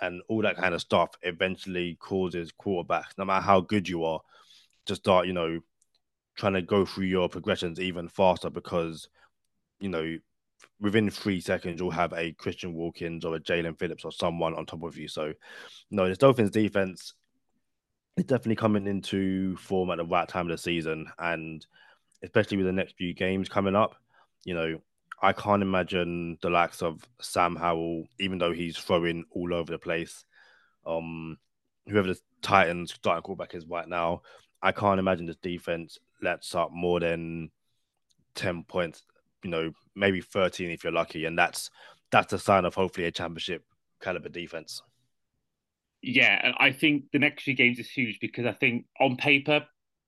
and 0.00 0.20
all 0.28 0.42
that 0.42 0.56
kind 0.56 0.74
of 0.74 0.80
stuff 0.80 1.10
eventually 1.22 1.96
causes 2.00 2.50
quarterbacks, 2.52 3.16
no 3.18 3.24
matter 3.24 3.44
how 3.44 3.60
good 3.60 3.88
you 3.88 4.04
are, 4.04 4.20
to 4.86 4.96
start, 4.96 5.26
you 5.26 5.32
know, 5.32 5.60
trying 6.36 6.54
to 6.54 6.62
go 6.62 6.84
through 6.84 7.06
your 7.06 7.28
progressions 7.28 7.80
even 7.80 8.08
faster 8.08 8.50
because 8.50 9.08
you 9.80 9.88
know, 9.88 10.18
within 10.80 11.10
three 11.10 11.40
seconds, 11.40 11.80
you'll 11.80 11.90
have 11.90 12.12
a 12.14 12.32
Christian 12.32 12.74
Wilkins 12.74 13.24
or 13.24 13.36
a 13.36 13.40
Jaelan 13.40 13.78
Phillips 13.78 14.04
or 14.04 14.12
someone 14.12 14.54
on 14.54 14.66
top 14.66 14.82
of 14.82 14.96
you. 14.96 15.08
So, 15.08 15.34
no, 15.90 16.08
this 16.08 16.18
Dolphins 16.18 16.50
defense 16.50 17.14
is 18.16 18.24
definitely 18.24 18.56
coming 18.56 18.86
into 18.86 19.56
form 19.56 19.90
at 19.90 19.98
the 19.98 20.04
right 20.04 20.28
time 20.28 20.46
of 20.46 20.52
the 20.52 20.58
season. 20.58 21.08
And 21.18 21.64
especially 22.22 22.56
with 22.56 22.66
the 22.66 22.72
next 22.72 22.96
few 22.96 23.14
games 23.14 23.48
coming 23.48 23.76
up, 23.76 23.96
you 24.44 24.54
know, 24.54 24.80
I 25.20 25.32
can't 25.32 25.62
imagine 25.62 26.38
the 26.42 26.50
likes 26.50 26.82
of 26.82 27.06
Sam 27.20 27.56
Howell, 27.56 28.06
even 28.18 28.38
though 28.38 28.52
he's 28.52 28.76
throwing 28.76 29.24
all 29.30 29.54
over 29.54 29.72
the 29.72 29.78
place. 29.78 30.24
Um, 30.86 31.38
whoever 31.86 32.08
the 32.08 32.20
Titans 32.42 32.92
starting 32.92 33.22
quarterback 33.22 33.54
is 33.54 33.66
right 33.66 33.88
now, 33.88 34.22
I 34.64 34.72
can't 34.72 34.98
imagine 34.98 35.26
this 35.26 35.36
defense 35.36 35.98
lets 36.22 36.54
up 36.54 36.72
more 36.72 36.98
than 36.98 37.50
10 38.34 38.64
points, 38.64 39.02
you 39.42 39.50
know, 39.50 39.72
maybe 39.94 40.22
13 40.22 40.70
if 40.70 40.82
you're 40.82 40.92
lucky. 40.92 41.26
And 41.26 41.38
that's 41.38 41.70
that's 42.10 42.32
a 42.32 42.38
sign 42.38 42.64
of 42.64 42.74
hopefully 42.74 43.06
a 43.06 43.10
championship 43.10 43.62
caliber 44.00 44.30
defense. 44.30 44.80
Yeah, 46.00 46.40
and 46.42 46.54
I 46.58 46.72
think 46.72 47.04
the 47.12 47.18
next 47.18 47.42
few 47.42 47.54
games 47.54 47.78
is 47.78 47.90
huge 47.90 48.18
because 48.20 48.46
I 48.46 48.52
think 48.52 48.86
on 48.98 49.16
paper 49.16 49.66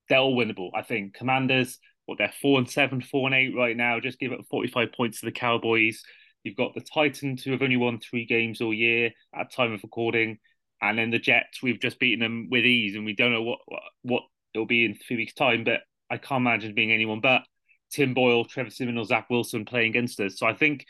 they're 0.08 0.18
all 0.18 0.36
winnable. 0.36 0.70
I 0.75 0.80
think 0.80 1.12
Commanders, 1.14 1.78
what 2.06 2.16
they're 2.16 2.32
four 2.40 2.58
and 2.58 2.70
seven, 2.70 3.02
four 3.02 3.28
and 3.28 3.34
eight 3.34 3.54
right 3.54 3.76
now, 3.76 4.00
just 4.00 4.18
give 4.18 4.32
up 4.32 4.40
45 4.50 4.92
points 4.92 5.20
to 5.20 5.26
the 5.26 5.32
Cowboys. 5.32 6.02
You've 6.44 6.56
got 6.56 6.75
the 6.75 6.80
Titans 6.80 7.42
who 7.42 7.50
have 7.52 7.62
only 7.62 7.76
won 7.76 7.98
three 7.98 8.25
games 8.25 8.62
all 8.62 8.72
year 8.72 9.10
at 9.34 9.52
time 9.52 9.75
of 9.75 9.82
recording, 9.82 10.38
and 10.80 10.98
then 10.98 11.10
the 11.10 11.18
Jets 11.18 11.62
we've 11.62 11.80
just 11.80 11.98
beaten 11.98 12.20
them 12.20 12.48
with 12.50 12.64
ease, 12.64 12.94
and 12.94 13.04
we 13.04 13.14
don't 13.14 13.32
know 13.32 13.42
what 13.42 13.58
what, 13.66 13.82
what 14.02 14.22
it'll 14.56 14.66
be 14.66 14.84
in 14.84 14.94
three 14.94 15.16
weeks' 15.16 15.34
time. 15.34 15.64
But 15.64 15.80
I 16.10 16.16
can't 16.16 16.40
imagine 16.40 16.75
being 16.75 16.92
anyone 16.92 17.20
but 17.20 17.42
Tim 17.90 18.14
Boyle, 18.14 18.44
Trevor 18.44 18.70
Siemian, 18.70 18.98
or 18.98 19.04
Zach 19.04 19.28
Wilson 19.30 19.64
playing 19.64 19.90
against 19.90 20.20
us. 20.20 20.38
So 20.38 20.46
I 20.46 20.54
think, 20.54 20.86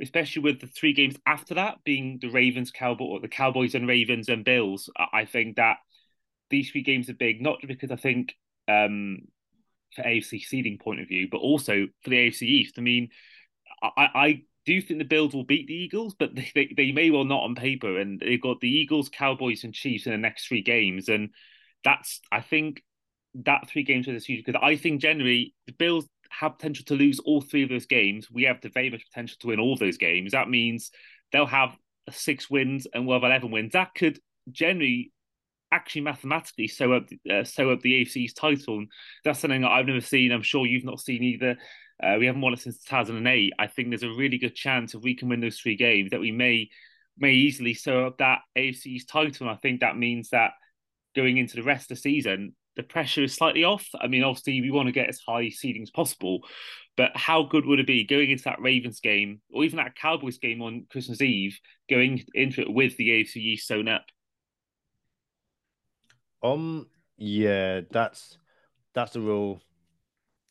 especially 0.00 0.42
with 0.42 0.60
the 0.60 0.66
three 0.66 0.92
games 0.92 1.16
after 1.26 1.54
that 1.54 1.78
being 1.84 2.18
the 2.20 2.30
Ravens, 2.30 2.70
Cowboy, 2.70 3.20
the 3.20 3.28
Cowboys 3.28 3.74
and 3.74 3.88
Ravens 3.88 4.28
and 4.28 4.44
Bills, 4.44 4.88
I 5.12 5.24
think 5.24 5.56
that 5.56 5.76
these 6.50 6.70
three 6.70 6.82
games 6.82 7.10
are 7.10 7.14
big, 7.14 7.42
not 7.42 7.58
because 7.66 7.90
I 7.90 7.96
think 7.96 8.34
um, 8.68 9.18
for 9.94 10.02
AFC 10.02 10.42
seeding 10.42 10.78
point 10.78 11.00
of 11.00 11.08
view, 11.08 11.28
but 11.30 11.38
also 11.38 11.86
for 12.02 12.10
the 12.10 12.16
AFC 12.16 12.42
East. 12.42 12.74
I 12.78 12.80
mean, 12.80 13.08
I, 13.82 14.08
I 14.14 14.42
do 14.66 14.80
think 14.82 14.98
the 14.98 15.04
Bills 15.04 15.34
will 15.34 15.44
beat 15.44 15.66
the 15.66 15.74
Eagles, 15.74 16.14
but 16.18 16.34
they, 16.34 16.50
they, 16.54 16.72
they, 16.76 16.92
may 16.92 17.10
well 17.10 17.24
not 17.24 17.42
on 17.42 17.54
paper. 17.54 17.98
And 17.98 18.20
they've 18.20 18.40
got 18.40 18.60
the 18.60 18.70
Eagles, 18.70 19.08
Cowboys, 19.08 19.64
and 19.64 19.74
Chiefs 19.74 20.06
in 20.06 20.12
the 20.12 20.18
next 20.18 20.46
three 20.46 20.62
games. 20.62 21.08
And 21.08 21.30
that's, 21.84 22.20
I 22.30 22.40
think, 22.40 22.82
that 23.34 23.68
three 23.68 23.82
games 23.82 24.08
is 24.08 24.26
huge 24.26 24.44
because 24.44 24.60
I 24.62 24.76
think 24.76 25.00
generally 25.00 25.54
the 25.66 25.72
Bills 25.72 26.06
have 26.30 26.58
potential 26.58 26.84
to 26.86 26.94
lose 26.94 27.18
all 27.20 27.40
three 27.40 27.62
of 27.62 27.68
those 27.68 27.86
games. 27.86 28.30
We 28.30 28.44
have 28.44 28.60
the 28.60 28.68
very 28.68 28.90
much 28.90 29.04
potential 29.10 29.36
to 29.40 29.48
win 29.48 29.60
all 29.60 29.76
those 29.76 29.96
games. 29.96 30.32
That 30.32 30.48
means 30.48 30.90
they'll 31.32 31.46
have 31.46 31.76
six 32.10 32.50
wins 32.50 32.86
and 32.92 33.06
we'll 33.06 33.16
have 33.16 33.24
11 33.24 33.50
wins. 33.50 33.72
That 33.72 33.94
could 33.94 34.18
generally 34.50 35.12
actually 35.70 36.00
mathematically 36.02 36.66
sew 36.66 36.94
up 36.94 37.08
uh, 37.30 37.44
sew 37.44 37.70
up 37.70 37.80
the 37.80 38.04
AFC's 38.04 38.32
title. 38.32 38.78
And 38.78 38.88
that's 39.24 39.40
something 39.40 39.62
that 39.62 39.70
I've 39.70 39.86
never 39.86 40.00
seen. 40.00 40.32
I'm 40.32 40.42
sure 40.42 40.66
you've 40.66 40.84
not 40.84 41.00
seen 41.00 41.22
either. 41.22 41.56
Uh, 42.02 42.16
we 42.18 42.26
haven't 42.26 42.42
won 42.42 42.52
it 42.52 42.60
since 42.60 42.78
2008. 42.84 43.52
I 43.58 43.66
think 43.66 43.88
there's 43.88 44.04
a 44.04 44.08
really 44.08 44.38
good 44.38 44.54
chance 44.54 44.94
if 44.94 45.02
we 45.02 45.16
can 45.16 45.28
win 45.28 45.40
those 45.40 45.58
three 45.58 45.76
games 45.76 46.10
that 46.10 46.20
we 46.20 46.32
may 46.32 46.68
may 47.18 47.32
easily 47.32 47.74
sew 47.74 48.06
up 48.06 48.18
that 48.18 48.40
AFC's 48.56 49.04
title. 49.04 49.48
And 49.48 49.56
I 49.56 49.58
think 49.60 49.80
that 49.80 49.96
means 49.96 50.30
that 50.30 50.52
going 51.16 51.36
into 51.36 51.56
the 51.56 51.64
rest 51.64 51.90
of 51.90 51.96
the 51.96 52.02
season, 52.02 52.54
the 52.78 52.84
pressure 52.84 53.24
is 53.24 53.34
slightly 53.34 53.64
off. 53.64 53.86
I 54.00 54.06
mean, 54.06 54.22
obviously, 54.22 54.60
we 54.60 54.70
want 54.70 54.86
to 54.86 54.92
get 54.92 55.08
as 55.08 55.18
high 55.18 55.48
seeding 55.50 55.82
as 55.82 55.90
possible, 55.90 56.40
but 56.96 57.10
how 57.14 57.42
good 57.42 57.66
would 57.66 57.80
it 57.80 57.88
be 57.88 58.04
going 58.04 58.30
into 58.30 58.44
that 58.44 58.62
Ravens 58.62 59.00
game 59.00 59.40
or 59.52 59.64
even 59.64 59.78
that 59.78 59.96
Cowboys 59.96 60.38
game 60.38 60.62
on 60.62 60.86
Christmas 60.88 61.20
Eve, 61.20 61.58
going 61.90 62.24
into 62.34 62.62
it 62.62 62.72
with 62.72 62.96
the 62.96 63.08
AFC 63.08 63.36
East 63.36 63.66
sewn 63.66 63.88
up? 63.88 64.04
Um, 66.40 66.86
yeah, 67.16 67.80
that's 67.90 68.38
that's 68.94 69.12
the 69.12 69.20
real, 69.20 69.60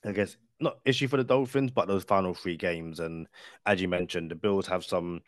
I 0.05 0.11
guess, 0.11 0.35
not 0.59 0.79
issue 0.83 1.07
for 1.07 1.15
the 1.15 1.23
Dolphins, 1.23 1.71
but 1.71 1.87
those 1.87 2.03
final 2.03 2.33
three 2.33 2.57
games. 2.57 2.99
And 2.99 3.27
as 3.65 3.81
you 3.81 3.87
mentioned, 3.87 4.31
the 4.31 4.35
Bills 4.35 4.67
have 4.67 4.83
some 4.83 5.21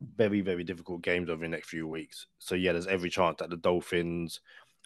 very, 0.00 0.42
very 0.42 0.64
difficult 0.64 1.00
games 1.00 1.30
over 1.30 1.42
the 1.42 1.48
next 1.48 1.70
few 1.70 1.88
weeks. 1.88 2.26
So 2.38 2.54
yeah, 2.54 2.72
there's 2.72 2.86
every 2.86 3.08
chance 3.08 3.38
that 3.38 3.48
the 3.48 3.56
Dolphins 3.56 4.40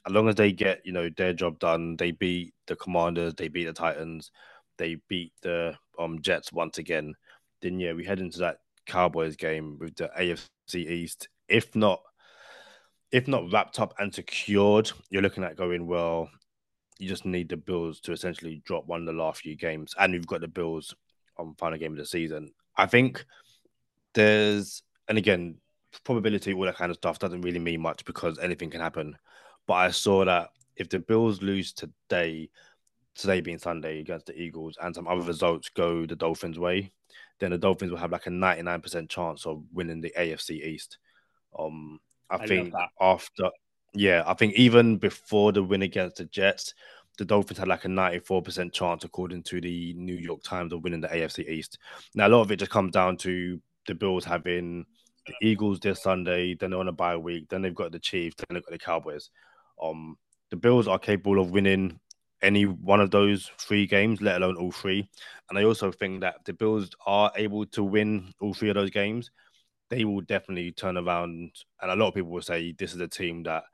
as 0.07 0.13
long 0.13 0.29
as 0.29 0.35
they 0.35 0.53
get 0.53 0.85
you 0.85 0.93
know 0.93 1.09
their 1.17 1.33
job 1.33 1.59
done, 1.59 1.97
they 1.97 2.11
beat 2.11 2.55
the 2.67 2.77
Commanders, 2.77 3.35
they 3.35 3.49
beat 3.49 3.65
the 3.65 3.73
Titans, 3.73 4.31
they 4.79 4.97
beat 5.09 5.33
the 5.43 5.75
um 5.99 6.21
Jets 6.21 6.53
once 6.53 6.79
again. 6.79 7.15
Then 7.61 7.79
yeah, 7.79 7.93
we 7.93 8.05
head 8.05 8.21
into 8.21 8.41
that 8.41 8.59
Cowboys 8.87 9.37
game 9.37 9.79
with 9.79 9.97
the 9.97 10.11
AFC 10.19 10.91
East. 10.91 11.29
If 11.49 11.75
not, 11.77 12.03
if 13.13 13.29
not 13.29 13.53
wrapped 13.53 13.79
up 13.79 13.95
and 13.99 14.13
secured, 14.15 14.91
you're 15.11 15.23
looking 15.23 15.45
at 15.45 15.57
going 15.57 15.87
well. 15.87 16.29
You 16.99 17.09
just 17.09 17.25
need 17.25 17.49
the 17.49 17.57
Bills 17.57 18.01
to 18.01 18.13
essentially 18.13 18.63
drop 18.65 18.87
one 18.87 19.01
of 19.01 19.07
the 19.07 19.13
last 19.13 19.43
few 19.43 19.57
games, 19.57 19.95
and 19.99 20.15
you've 20.15 20.27
got 20.27 20.41
the 20.41 20.49
Bills 20.49 20.95
on 21.37 21.55
final 21.59 21.79
game 21.79 21.93
of 21.93 21.99
the 21.99 22.07
season. 22.07 22.53
I 22.77 22.87
think 22.87 23.25
there's, 24.15 24.83
and 25.09 25.19
again, 25.19 25.57
probability, 26.05 26.53
all 26.53 26.65
that 26.65 26.77
kind 26.77 26.91
of 26.91 26.97
stuff 26.97 27.19
doesn't 27.19 27.43
really 27.43 27.59
mean 27.59 27.81
much 27.81 28.05
because 28.05 28.39
anything 28.39 28.71
can 28.71 28.81
happen. 28.81 29.17
But 29.67 29.75
I 29.75 29.91
saw 29.91 30.25
that 30.25 30.51
if 30.77 30.89
the 30.89 30.99
Bills 30.99 31.43
lose 31.43 31.73
today, 31.73 32.51
today 33.15 33.41
being 33.41 33.59
Sunday 33.59 34.01
against 34.01 34.27
the 34.27 34.41
Eagles, 34.41 34.77
and 34.83 34.95
some 34.95 35.07
other 35.07 35.23
results 35.23 35.69
go 35.69 36.07
the 36.07 36.17
Dolphins' 36.17 36.59
way, 36.59 36.91
then 37.39 37.51
the 37.51 37.59
Dolphins 37.59 37.91
will 37.91 37.99
have 37.99 38.13
like 38.13 38.27
a 38.27 38.31
99% 38.31 39.09
chance 39.09 39.47
of 39.47 39.63
winning 39.73 40.01
the 40.01 40.13
AFC 40.19 40.65
East. 40.65 40.99
Um, 41.59 42.01
I, 42.31 42.37
I 42.37 42.47
think 42.47 42.75
after, 43.01 43.51
yeah, 43.95 44.23
I 44.27 44.35
think 44.35 44.55
even 44.55 44.97
before 44.97 45.53
the 45.53 45.63
win 45.63 45.83
against 45.83 46.17
the 46.17 46.25
Jets, 46.27 46.75
the 47.19 47.25
Dolphins 47.25 47.59
had 47.59 47.69
like 47.69 47.85
a 47.85 47.89
94% 47.89 48.73
chance, 48.73 49.05
according 49.05 49.43
to 49.45 49.61
the 49.61 49.93
New 49.95 50.15
York 50.15 50.43
Times, 50.43 50.73
of 50.73 50.83
winning 50.83 51.03
the 51.03 51.09
AFC 51.09 51.49
East. 51.49 51.79
Now, 52.15 52.29
a 52.29 52.31
lot 52.31 52.41
of 52.41 52.51
it 52.51 52.59
just 52.59 52.71
comes 52.71 52.93
down 52.93 53.19
to 53.19 53.61
the 53.87 53.95
Bills 53.95 54.25
having 54.25 54.87
the 55.27 55.35
Eagles 55.43 55.81
this 55.81 56.03
Sunday, 56.03 56.55
then 56.55 56.71
they're 56.71 56.81
on 56.81 56.89
a 56.89 56.93
bye 56.93 57.17
week, 57.17 57.49
then 57.49 57.63
they've 57.63 57.75
got 57.75 57.93
the 57.93 57.99
Chiefs, 57.99 58.37
then 58.39 58.55
they've 58.55 58.65
got 58.65 58.73
the 58.73 58.79
Cowboys. 58.79 59.31
Um, 59.83 60.17
the 60.51 60.57
Bills 60.57 60.87
are 60.87 60.99
capable 60.99 61.41
of 61.41 61.51
winning 61.51 61.99
any 62.43 62.67
one 62.67 63.01
of 63.01 63.11
those 63.11 63.51
three 63.59 63.87
games, 63.87 64.21
let 64.21 64.41
alone 64.41 64.57
all 64.57 64.73
three. 64.73 65.09
And 65.49 65.59
I 65.59 65.65
also 65.65 65.93
think 65.93 66.21
that 66.21 66.37
the 66.45 66.53
Bills 66.53 66.91
are 67.07 67.33
able 67.37 67.67
to 67.67 67.83
win 67.83 68.33
all 68.41 68.55
three 68.55 68.69
of 68.69 68.75
those 68.75 68.91
games. 68.91 69.31
They 69.91 70.05
will 70.05 70.23
definitely 70.23 70.73
turn 70.73 70.97
around, 70.97 71.53
and 71.81 71.91
a 71.91 71.97
lot 71.97 72.09
of 72.09 72.15
people 72.15 72.31
will 72.31 72.43
say 72.43 72.73
this 72.73 72.95
is 72.95 73.01
a 73.01 73.09
team 73.09 73.43
that 73.45 73.65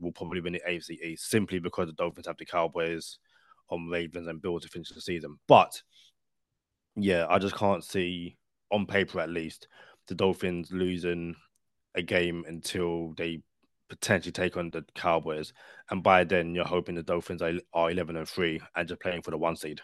will 0.00 0.12
probably 0.12 0.40
win 0.40 0.54
the 0.54 0.62
AFC 0.68 1.02
East 1.02 1.28
simply 1.30 1.58
because 1.58 1.86
the 1.86 1.92
Dolphins 1.92 2.26
have 2.26 2.38
the 2.38 2.46
Cowboys, 2.46 3.18
on 3.68 3.88
Ravens, 3.88 4.28
and 4.28 4.40
Bills 4.40 4.62
to 4.62 4.68
finish 4.68 4.90
the 4.90 5.00
season. 5.00 5.38
But 5.46 5.82
yeah, 6.96 7.26
I 7.28 7.38
just 7.38 7.56
can't 7.56 7.84
see 7.84 8.36
on 8.70 8.86
paper 8.86 9.20
at 9.20 9.28
least 9.28 9.68
the 10.08 10.14
Dolphins 10.14 10.70
losing 10.72 11.36
a 11.94 12.02
game 12.02 12.44
until 12.46 13.14
they 13.16 13.42
potentially 13.88 14.32
take 14.32 14.56
on 14.56 14.70
the 14.70 14.84
Cowboys, 14.94 15.52
and 15.90 16.02
by 16.02 16.24
then 16.24 16.54
you're 16.54 16.64
hoping 16.64 16.94
the 16.94 17.02
Dolphins 17.02 17.42
are, 17.42 17.90
eleven 17.90 18.16
and 18.16 18.28
three 18.28 18.60
and 18.74 18.88
just 18.88 19.00
playing 19.00 19.22
for 19.22 19.30
the 19.30 19.38
one 19.38 19.56
seed. 19.56 19.80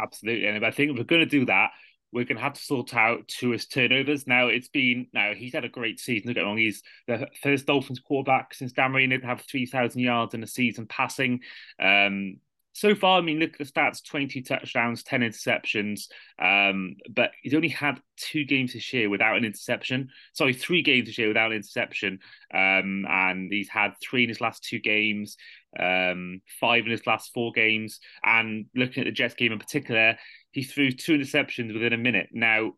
Absolutely, 0.00 0.46
and 0.46 0.64
I 0.64 0.70
think 0.70 0.90
if 0.90 0.98
we're 0.98 1.04
going 1.04 1.20
to 1.20 1.26
do 1.26 1.46
that, 1.46 1.70
we're 2.12 2.24
going 2.24 2.36
to 2.36 2.42
have 2.42 2.54
to 2.54 2.62
sort 2.62 2.94
out 2.94 3.26
two 3.26 3.50
Tua's 3.50 3.66
turnovers. 3.66 4.26
Now 4.26 4.48
it's 4.48 4.68
been 4.68 5.08
now 5.12 5.32
he's 5.34 5.52
had 5.52 5.64
a 5.64 5.68
great 5.68 5.98
season. 5.98 6.28
Don't 6.28 6.34
get 6.34 6.42
wrong, 6.42 6.56
he's 6.56 6.82
the 7.08 7.28
first 7.42 7.66
Dolphins 7.66 8.00
quarterback 8.00 8.54
since 8.54 8.72
Dan 8.72 8.92
Marino 8.92 9.18
to 9.18 9.26
have 9.26 9.40
three 9.42 9.66
thousand 9.66 10.02
yards 10.02 10.34
in 10.34 10.42
a 10.42 10.46
season 10.46 10.86
passing. 10.86 11.40
Um, 11.80 12.36
so 12.74 12.96
far, 12.96 13.18
I 13.18 13.20
mean, 13.20 13.38
look 13.38 13.52
at 13.52 13.58
the 13.58 13.72
stats 13.72 14.04
20 14.04 14.42
touchdowns, 14.42 15.04
10 15.04 15.20
interceptions. 15.20 16.08
Um, 16.42 16.96
but 17.08 17.30
he's 17.40 17.54
only 17.54 17.68
had 17.68 18.00
two 18.16 18.44
games 18.44 18.72
this 18.72 18.92
year 18.92 19.08
without 19.08 19.36
an 19.36 19.44
interception. 19.44 20.08
Sorry, 20.32 20.52
three 20.52 20.82
games 20.82 21.06
this 21.06 21.16
year 21.16 21.28
without 21.28 21.52
an 21.52 21.58
interception. 21.58 22.18
Um, 22.52 23.06
and 23.08 23.52
he's 23.52 23.68
had 23.68 23.92
three 24.02 24.24
in 24.24 24.28
his 24.28 24.40
last 24.40 24.64
two 24.64 24.80
games, 24.80 25.36
um, 25.78 26.40
five 26.60 26.84
in 26.84 26.90
his 26.90 27.06
last 27.06 27.32
four 27.32 27.52
games. 27.52 28.00
And 28.24 28.66
looking 28.74 29.02
at 29.02 29.06
the 29.06 29.12
Jets 29.12 29.34
game 29.34 29.52
in 29.52 29.60
particular, 29.60 30.18
he 30.50 30.64
threw 30.64 30.90
two 30.90 31.16
interceptions 31.16 31.72
within 31.72 31.92
a 31.92 31.96
minute. 31.96 32.30
Now, 32.32 32.72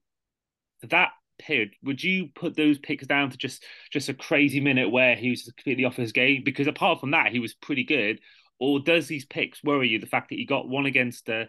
that 0.82 1.12
period, 1.38 1.70
would 1.82 2.04
you 2.04 2.28
put 2.34 2.54
those 2.54 2.78
picks 2.78 3.06
down 3.06 3.30
to 3.30 3.38
just 3.38 3.64
just 3.90 4.10
a 4.10 4.14
crazy 4.14 4.60
minute 4.60 4.90
where 4.90 5.16
he 5.16 5.30
was 5.30 5.44
completely 5.44 5.86
off 5.86 5.96
his 5.96 6.12
game? 6.12 6.42
Because 6.44 6.66
apart 6.66 7.00
from 7.00 7.12
that, 7.12 7.32
he 7.32 7.38
was 7.38 7.54
pretty 7.54 7.84
good 7.84 8.20
or 8.58 8.80
does 8.80 9.06
these 9.06 9.24
picks 9.24 9.62
worry 9.62 9.88
you? 9.88 9.98
The 9.98 10.06
fact 10.06 10.30
that 10.30 10.38
you 10.38 10.46
got 10.46 10.68
one 10.68 10.86
against 10.86 11.26
the 11.26 11.48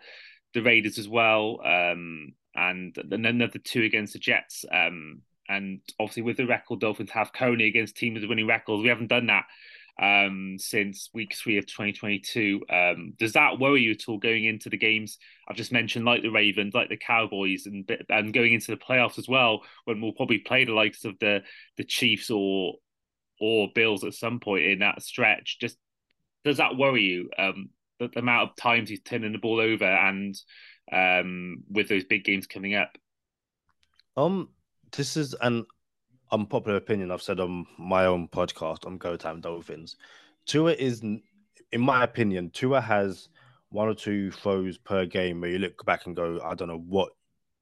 the 0.53 0.61
Raiders 0.61 0.97
as 0.97 1.07
well, 1.07 1.59
um, 1.63 2.33
and 2.55 2.95
then 3.07 3.25
another 3.25 3.59
two 3.59 3.83
against 3.83 4.13
the 4.13 4.19
Jets, 4.19 4.65
um, 4.71 5.21
and 5.47 5.79
obviously 5.99 6.23
with 6.23 6.37
the 6.37 6.47
record 6.47 6.79
Dolphins 6.79 7.11
have 7.11 7.33
Coney 7.33 7.67
against 7.67 7.97
teams 7.97 8.21
with 8.21 8.29
winning 8.29 8.47
records. 8.47 8.81
We 8.81 8.89
haven't 8.89 9.07
done 9.07 9.27
that 9.27 9.45
um, 10.01 10.57
since 10.57 11.09
week 11.13 11.33
three 11.35 11.57
of 11.57 11.65
2022. 11.65 12.61
Um, 12.69 13.13
does 13.17 13.33
that 13.33 13.59
worry 13.59 13.81
you 13.81 13.91
at 13.91 14.07
all 14.07 14.17
going 14.17 14.45
into 14.45 14.69
the 14.69 14.77
games 14.77 15.17
I've 15.47 15.55
just 15.55 15.71
mentioned, 15.71 16.05
like 16.05 16.21
the 16.21 16.29
Ravens, 16.29 16.73
like 16.73 16.89
the 16.89 16.97
Cowboys, 16.97 17.65
and 17.65 17.89
and 18.09 18.33
going 18.33 18.53
into 18.53 18.71
the 18.71 18.77
playoffs 18.77 19.17
as 19.17 19.27
well, 19.27 19.61
when 19.85 20.01
we'll 20.01 20.13
probably 20.13 20.39
play 20.39 20.65
the 20.65 20.73
likes 20.73 21.05
of 21.05 21.17
the 21.19 21.41
the 21.77 21.83
Chiefs 21.83 22.29
or 22.29 22.75
or 23.39 23.69
Bills 23.73 24.03
at 24.03 24.13
some 24.13 24.39
point 24.39 24.65
in 24.65 24.79
that 24.79 25.01
stretch? 25.01 25.57
Just 25.59 25.77
does 26.47 26.57
that 26.57 26.77
worry 26.77 27.03
you? 27.03 27.29
Um, 27.37 27.69
the, 27.99 28.07
the 28.07 28.19
amount 28.19 28.49
of 28.49 28.55
times 28.55 28.89
he's 28.89 29.01
turning 29.01 29.31
the 29.31 29.37
ball 29.37 29.59
over 29.59 29.85
and 29.85 30.35
um, 30.91 31.63
with 31.69 31.89
those 31.89 32.03
big 32.03 32.23
games 32.23 32.47
coming 32.47 32.75
up. 32.75 32.97
Um, 34.15 34.49
this 34.95 35.17
is 35.17 35.35
an 35.41 35.65
unpopular 36.31 36.77
opinion 36.77 37.11
I've 37.11 37.21
said 37.21 37.39
on 37.39 37.65
my 37.77 38.05
own 38.05 38.27
podcast 38.27 38.85
on 38.85 38.97
Go 38.97 39.15
Time 39.15 39.41
Dolphins. 39.41 39.95
Tua 40.45 40.73
is, 40.73 41.01
in 41.01 41.21
my 41.81 42.03
opinion, 42.03 42.49
Tua 42.51 42.81
has 42.81 43.29
one 43.69 43.87
or 43.87 43.93
two 43.93 44.31
throws 44.31 44.77
per 44.77 45.05
game 45.05 45.41
where 45.41 45.49
you 45.49 45.59
look 45.59 45.85
back 45.85 46.05
and 46.05 46.15
go, 46.15 46.39
I 46.43 46.55
don't 46.55 46.69
know 46.69 46.83
what, 46.87 47.09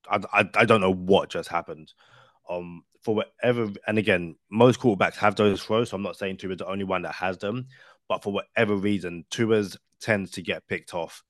I, 0.10 0.20
I, 0.32 0.50
I 0.54 0.66
don't 0.66 0.82
know 0.82 0.94
what 0.94 1.30
just 1.30 1.50
happened. 1.50 1.94
Um, 2.50 2.84
for 3.02 3.16
whatever, 3.16 3.72
and 3.88 3.98
again, 3.98 4.36
most 4.50 4.80
quarterbacks 4.80 5.16
have 5.16 5.36
those 5.36 5.64
throws, 5.64 5.90
so 5.90 5.96
I'm 5.96 6.04
not 6.04 6.16
saying 6.16 6.38
Tua 6.38 6.54
is 6.54 6.58
the 6.58 6.68
only 6.68 6.84
one 6.86 7.04
that 7.04 7.16
has 7.16 7.38
them, 7.38 7.68
but 8.08 8.24
for 8.24 8.34
whatever 8.34 8.76
reason, 8.76 9.26
Tua's 9.30 9.78
tends 10.02 10.32
to 10.32 10.42
get 10.42 10.68
picked 10.68 10.94
off. 10.94 11.24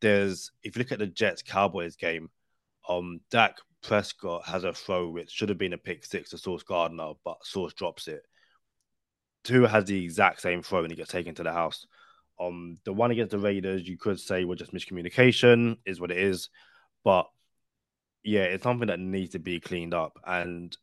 There's, 0.00 0.50
if 0.62 0.76
you 0.76 0.80
look 0.80 0.92
at 0.92 0.98
the 0.98 1.06
Jets 1.06 1.42
Cowboys 1.42 1.96
game, 1.96 2.30
um, 2.88 3.20
Dak 3.30 3.56
Prescott 3.82 4.46
has 4.46 4.64
a 4.64 4.72
throw 4.72 5.08
which 5.08 5.30
should 5.30 5.48
have 5.48 5.58
been 5.58 5.72
a 5.72 5.78
pick 5.78 6.04
six 6.04 6.30
to 6.30 6.38
Sauce 6.38 6.62
Gardner, 6.62 7.12
but 7.24 7.44
Sauce 7.44 7.74
drops 7.74 8.08
it. 8.08 8.22
Tua 9.44 9.68
has 9.68 9.84
the 9.84 10.02
exact 10.02 10.40
same 10.40 10.62
throw 10.62 10.80
and 10.80 10.90
he 10.90 10.96
gets 10.96 11.10
taken 11.10 11.34
to 11.34 11.42
the 11.42 11.52
house. 11.52 11.86
Um, 12.40 12.78
the 12.84 12.92
one 12.92 13.10
against 13.10 13.30
the 13.30 13.38
Raiders, 13.38 13.86
you 13.86 13.96
could 13.96 14.18
say 14.18 14.44
was 14.44 14.58
just 14.58 14.72
miscommunication, 14.72 15.78
is 15.86 16.00
what 16.00 16.10
it 16.10 16.18
is. 16.18 16.48
But 17.04 17.28
yeah, 18.22 18.44
it's 18.44 18.64
something 18.64 18.88
that 18.88 18.98
needs 19.00 19.32
to 19.32 19.38
be 19.38 19.60
cleaned 19.60 19.94
up. 19.94 20.18
And 20.26 20.76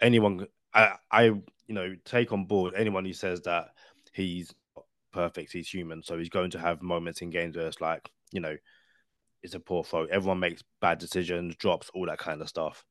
anyone, 0.00 0.46
I, 0.74 0.96
I, 1.10 1.24
you 1.24 1.42
know, 1.68 1.94
take 2.04 2.32
on 2.32 2.44
board 2.44 2.74
anyone 2.76 3.04
who 3.04 3.12
says 3.12 3.40
that 3.42 3.68
he's 4.12 4.54
perfect, 5.12 5.52
he's 5.52 5.68
human, 5.68 6.02
so 6.02 6.18
he's 6.18 6.28
going 6.28 6.50
to 6.52 6.58
have 6.58 6.82
moments 6.82 7.22
in 7.22 7.30
games 7.30 7.56
where 7.56 7.66
it's 7.66 7.80
like, 7.80 8.10
you 8.32 8.40
know, 8.40 8.56
it's 9.42 9.54
a 9.54 9.60
poor 9.60 9.84
throw. 9.84 10.04
Everyone 10.04 10.40
makes 10.40 10.62
bad 10.80 10.98
decisions, 10.98 11.56
drops, 11.56 11.90
all 11.94 12.06
that 12.06 12.18
kind 12.18 12.40
of 12.40 12.48
stuff. 12.48 12.84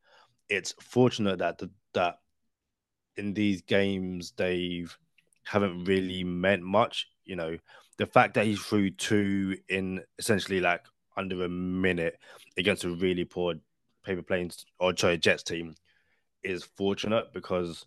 It's 0.50 0.74
fortunate 0.82 1.40
that 1.40 1.58
the, 1.58 1.70
that 1.94 2.16
in 3.18 3.34
these 3.34 3.62
games 3.62 4.34
they've 4.36 4.96
haven't 5.44 5.86
really 5.86 6.24
meant 6.24 6.64
much. 6.64 7.08
You 7.24 7.36
know, 7.36 7.58
the 7.98 8.06
fact 8.06 8.34
that 8.34 8.46
he 8.46 8.56
threw 8.56 8.90
two 8.90 9.58
in 9.70 10.02
essentially 10.20 10.60
like 10.60 10.82
under 11.18 11.44
a 11.44 11.50
minute 11.50 12.18
against 12.58 12.84
a 12.84 12.90
really 12.90 13.26
poor 13.26 13.56
paper 14.04 14.24
planes 14.24 14.66
or 14.80 14.96
sorry 14.98 15.18
Jets 15.18 15.44
team 15.44 15.76
is 16.44 16.64
fortunate 16.64 17.34
because 17.34 17.86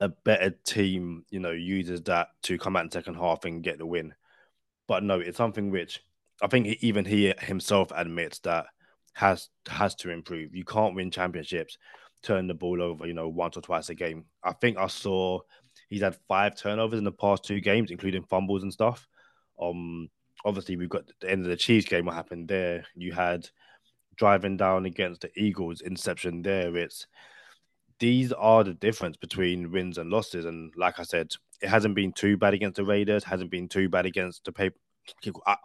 a 0.00 0.08
better 0.08 0.50
team, 0.64 1.24
you 1.30 1.40
know, 1.40 1.50
uses 1.50 2.02
that 2.02 2.28
to 2.42 2.58
come 2.58 2.76
out 2.76 2.84
in 2.84 2.90
second 2.90 3.14
half 3.14 3.44
and 3.44 3.62
get 3.62 3.78
the 3.78 3.86
win. 3.86 4.14
But 4.88 5.02
no, 5.02 5.20
it's 5.20 5.36
something 5.36 5.70
which 5.70 6.02
I 6.42 6.46
think 6.46 6.66
even 6.80 7.04
he 7.04 7.34
himself 7.38 7.92
admits 7.94 8.38
that 8.40 8.66
has 9.14 9.48
has 9.68 9.94
to 9.96 10.10
improve. 10.10 10.54
You 10.54 10.64
can't 10.64 10.94
win 10.94 11.10
championships, 11.10 11.76
turn 12.22 12.46
the 12.46 12.54
ball 12.54 12.82
over, 12.82 13.06
you 13.06 13.14
know, 13.14 13.28
once 13.28 13.56
or 13.56 13.60
twice 13.60 13.90
a 13.90 13.94
game. 13.94 14.24
I 14.42 14.52
think 14.52 14.78
I 14.78 14.86
saw 14.86 15.40
he's 15.88 16.02
had 16.02 16.16
five 16.28 16.56
turnovers 16.56 16.98
in 16.98 17.04
the 17.04 17.12
past 17.12 17.44
two 17.44 17.60
games, 17.60 17.90
including 17.90 18.24
fumbles 18.24 18.62
and 18.62 18.72
stuff. 18.72 19.06
Um, 19.60 20.08
obviously 20.44 20.76
we've 20.76 20.88
got 20.88 21.04
the 21.20 21.30
end 21.30 21.44
of 21.44 21.50
the 21.50 21.56
Chiefs 21.56 21.86
game. 21.86 22.06
What 22.06 22.14
happened 22.14 22.48
there? 22.48 22.84
You 22.94 23.12
had 23.12 23.48
driving 24.16 24.56
down 24.56 24.86
against 24.86 25.22
the 25.22 25.30
Eagles, 25.38 25.80
interception 25.80 26.42
there. 26.42 26.76
It's 26.76 27.06
these 28.00 28.32
are 28.32 28.64
the 28.64 28.74
difference 28.74 29.16
between 29.16 29.70
wins 29.70 29.98
and 29.98 30.10
losses. 30.10 30.46
And 30.46 30.72
like 30.76 30.98
I 30.98 31.04
said, 31.04 31.32
it 31.62 31.68
hasn't 31.68 31.94
been 31.94 32.12
too 32.12 32.36
bad 32.36 32.54
against 32.54 32.76
the 32.76 32.84
Raiders, 32.84 33.22
hasn't 33.22 33.50
been 33.50 33.68
too 33.68 33.88
bad 33.88 34.06
against 34.06 34.44
the 34.44 34.52
paper 34.52 34.76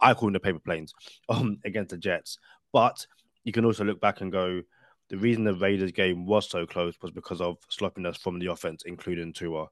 I, 0.02 0.14
call 0.14 0.28
them 0.28 0.34
the 0.34 0.40
paper 0.40 0.60
planes 0.60 0.94
um, 1.30 1.60
against 1.66 1.92
the 1.92 1.98
Jets. 1.98 2.38
But 2.74 3.06
you 3.44 3.52
can 3.52 3.66
also 3.66 3.84
look 3.84 4.02
back 4.02 4.22
and 4.22 4.32
go, 4.32 4.62
the 5.10 5.18
reason 5.18 5.44
the 5.44 5.54
Raiders 5.54 5.92
game 5.92 6.26
was 6.26 6.50
so 6.50 6.66
close 6.66 6.96
was 7.02 7.12
because 7.12 7.42
of 7.42 7.58
sloppiness 7.70 8.18
from 8.18 8.40
the 8.40 8.48
offense, 8.48 8.84
including 8.86 9.34
Tua. 9.34 9.68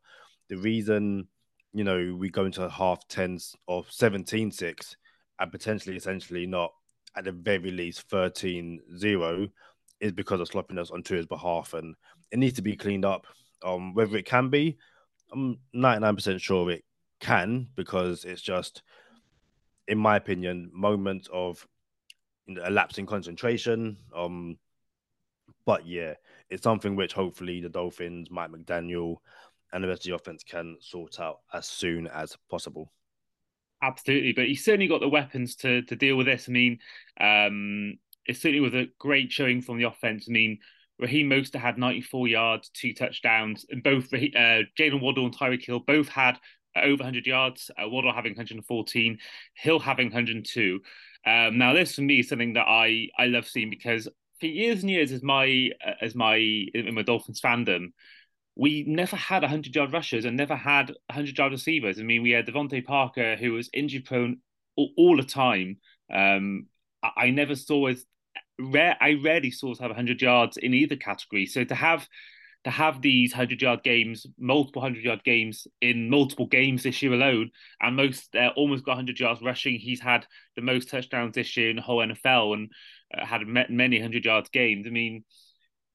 The 0.49 0.58
reason, 0.58 1.28
you 1.73 1.84
know, 1.84 2.15
we 2.17 2.30
go 2.30 2.45
into 2.45 2.69
half 2.69 3.08
10 3.08 3.39
or 3.67 3.84
17 3.89 4.52
6 4.52 4.97
and 5.39 5.52
potentially, 5.52 5.95
essentially, 5.95 6.45
not 6.45 6.71
at 7.15 7.23
the 7.23 7.32
very 7.32 7.71
least 7.71 8.02
13 8.10 8.80
0 8.97 9.47
is 9.99 10.12
because 10.12 10.39
of 10.39 10.47
sloppiness 10.47 10.91
on 10.91 11.02
Tua's 11.02 11.26
behalf. 11.26 11.73
And 11.73 11.95
it 12.34 12.39
needs 12.39 12.56
to 12.56 12.62
be 12.62 12.76
cleaned 12.76 13.06
up. 13.06 13.28
Um, 13.63 13.93
whether 13.93 14.17
it 14.17 14.26
can 14.26 14.50
be, 14.50 14.78
I'm 15.32 15.60
99% 15.74 16.41
sure 16.41 16.69
it 16.72 16.84
can 17.22 17.67
because 17.76 18.26
it's 18.26 18.41
just 18.41 18.82
in 19.88 19.98
my 19.98 20.15
opinion, 20.15 20.69
moments 20.74 21.30
of 21.32 21.65
you 22.48 22.56
know, 22.56 22.86
in 22.98 23.06
concentration. 23.06 23.98
Um, 24.15 24.58
but 25.65 25.86
yeah, 25.86 26.15
it's 26.50 26.63
something 26.63 26.96
which 26.96 27.13
hopefully 27.13 27.62
the 27.62 27.69
Dolphins, 27.69 28.30
Mike 28.32 28.52
McDaniel, 28.52 29.17
and 29.72 29.84
the 29.84 29.88
rest 29.88 30.02
of 30.02 30.10
the 30.10 30.15
offense 30.15 30.43
can 30.43 30.78
sort 30.82 31.19
out 31.19 31.39
as 31.54 31.67
soon 31.67 32.08
as 32.08 32.36
possible. 32.50 32.91
Absolutely, 33.82 34.34
but 34.34 34.46
he's 34.46 34.63
certainly 34.63 34.88
got 34.88 35.02
the 35.02 35.10
weapons 35.10 35.56
to 35.58 35.82
to 35.84 35.96
deal 35.96 36.15
with 36.15 36.26
this. 36.26 36.48
I 36.48 36.52
mean, 36.52 36.80
um, 37.19 37.98
it 38.26 38.38
certainly 38.38 38.62
was 38.62 38.74
a 38.74 38.88
great 38.98 39.32
showing 39.32 39.62
from 39.62 39.78
the 39.78 39.88
offense. 39.88 40.26
I 40.28 40.32
mean, 40.32 40.60
Raheem 40.99 41.29
Mostert 41.29 41.60
had 41.60 41.77
94 41.77 42.27
yards, 42.27 42.69
two 42.69 42.93
touchdowns, 42.93 43.65
and 43.69 43.84
both 43.84 44.13
uh, 44.13 44.63
Jaylen 44.77 45.01
Waddle 45.01 45.25
and 45.25 45.36
Tyreek 45.36 45.65
Hill 45.65 45.79
both 45.79 46.08
had 46.08 46.38
over 46.75 47.03
100 47.03 47.25
yards, 47.25 47.69
uh, 47.82 47.88
Waddle 47.88 48.13
having 48.13 48.34
114, 48.34 49.17
Hill 49.56 49.79
having 49.79 50.08
102. 50.08 50.79
Um, 51.25 51.58
now, 51.58 51.73
this 51.73 51.95
for 51.95 52.01
me 52.01 52.19
is 52.19 52.29
something 52.29 52.53
that 52.53 52.67
I 52.67 53.10
I 53.17 53.25
love 53.25 53.47
seeing 53.47 53.69
because 53.69 54.08
for 54.39 54.47
years 54.47 54.82
and 54.82 54.89
years, 54.89 55.12
as 55.12 55.23
my 55.23 55.69
uh, 55.86 55.93
as 56.01 56.15
my 56.15 56.36
in 56.36 56.93
my 56.93 57.01
Dolphins 57.01 57.41
fandom, 57.41 57.93
we 58.56 58.84
never 58.88 59.15
had 59.15 59.41
100 59.41 59.75
yard 59.75 59.93
rushers 59.93 60.25
and 60.25 60.38
never 60.38 60.56
had 60.56 60.89
100 61.08 61.38
yard 61.38 61.51
receivers. 61.51 61.99
I 61.99 62.03
mean, 62.03 62.23
we 62.23 62.32
had 62.32 62.45
DeVante 62.45 62.86
Parker 62.86 63.36
who 63.36 63.53
was 63.53 63.69
injury 63.73 64.01
prone 64.01 64.39
all, 64.75 64.91
all 64.97 65.17
the 65.17 65.23
time. 65.23 65.77
Um, 66.13 66.67
I, 67.03 67.32
never 67.32 67.56
saw 67.56 67.88
as 67.88 68.06
rare. 68.60 68.98
I 69.00 69.13
rarely 69.24 69.52
saw 69.52 69.76
have 69.76 69.89
100 69.89 70.22
yards 70.22 70.58
in 70.58 70.74
either 70.74 70.96
category. 70.96 71.46
So 71.46 71.63
to 71.63 71.76
have 71.76 72.08
to 72.63 72.70
have 72.70 73.02
these 73.02 73.34
100 73.34 73.62
yard 73.62 73.84
games, 73.84 74.26
multiple 74.38 74.82
100 74.82 75.04
yard 75.04 75.24
games 75.24 75.68
in 75.82 76.10
multiple 76.10 76.48
games 76.48 76.84
this 76.84 77.02
year 77.02 77.13
alone, 77.13 77.52
and 77.82 77.96
most 77.96 78.36
uh, 78.36 78.52
almost 78.56 78.86
got 78.86 78.92
100 78.92 79.20
yards 79.20 79.42
rushing. 79.42 79.76
He's 79.76 80.00
had 80.00 80.26
the 80.56 80.62
most 80.62 80.89
touchdowns 80.89 81.36
this 81.36 81.58
year 81.58 81.70
in 81.70 81.76
the 81.76 81.82
whole 81.82 82.00
NFL 82.00 82.54
and 82.54 82.72
uh, 83.13 83.26
had 83.26 83.42
many 83.46 83.98
100 83.98 84.24
yards 84.24 84.50
games. 84.50 84.88
I 84.88 84.92
mean, 84.92 85.26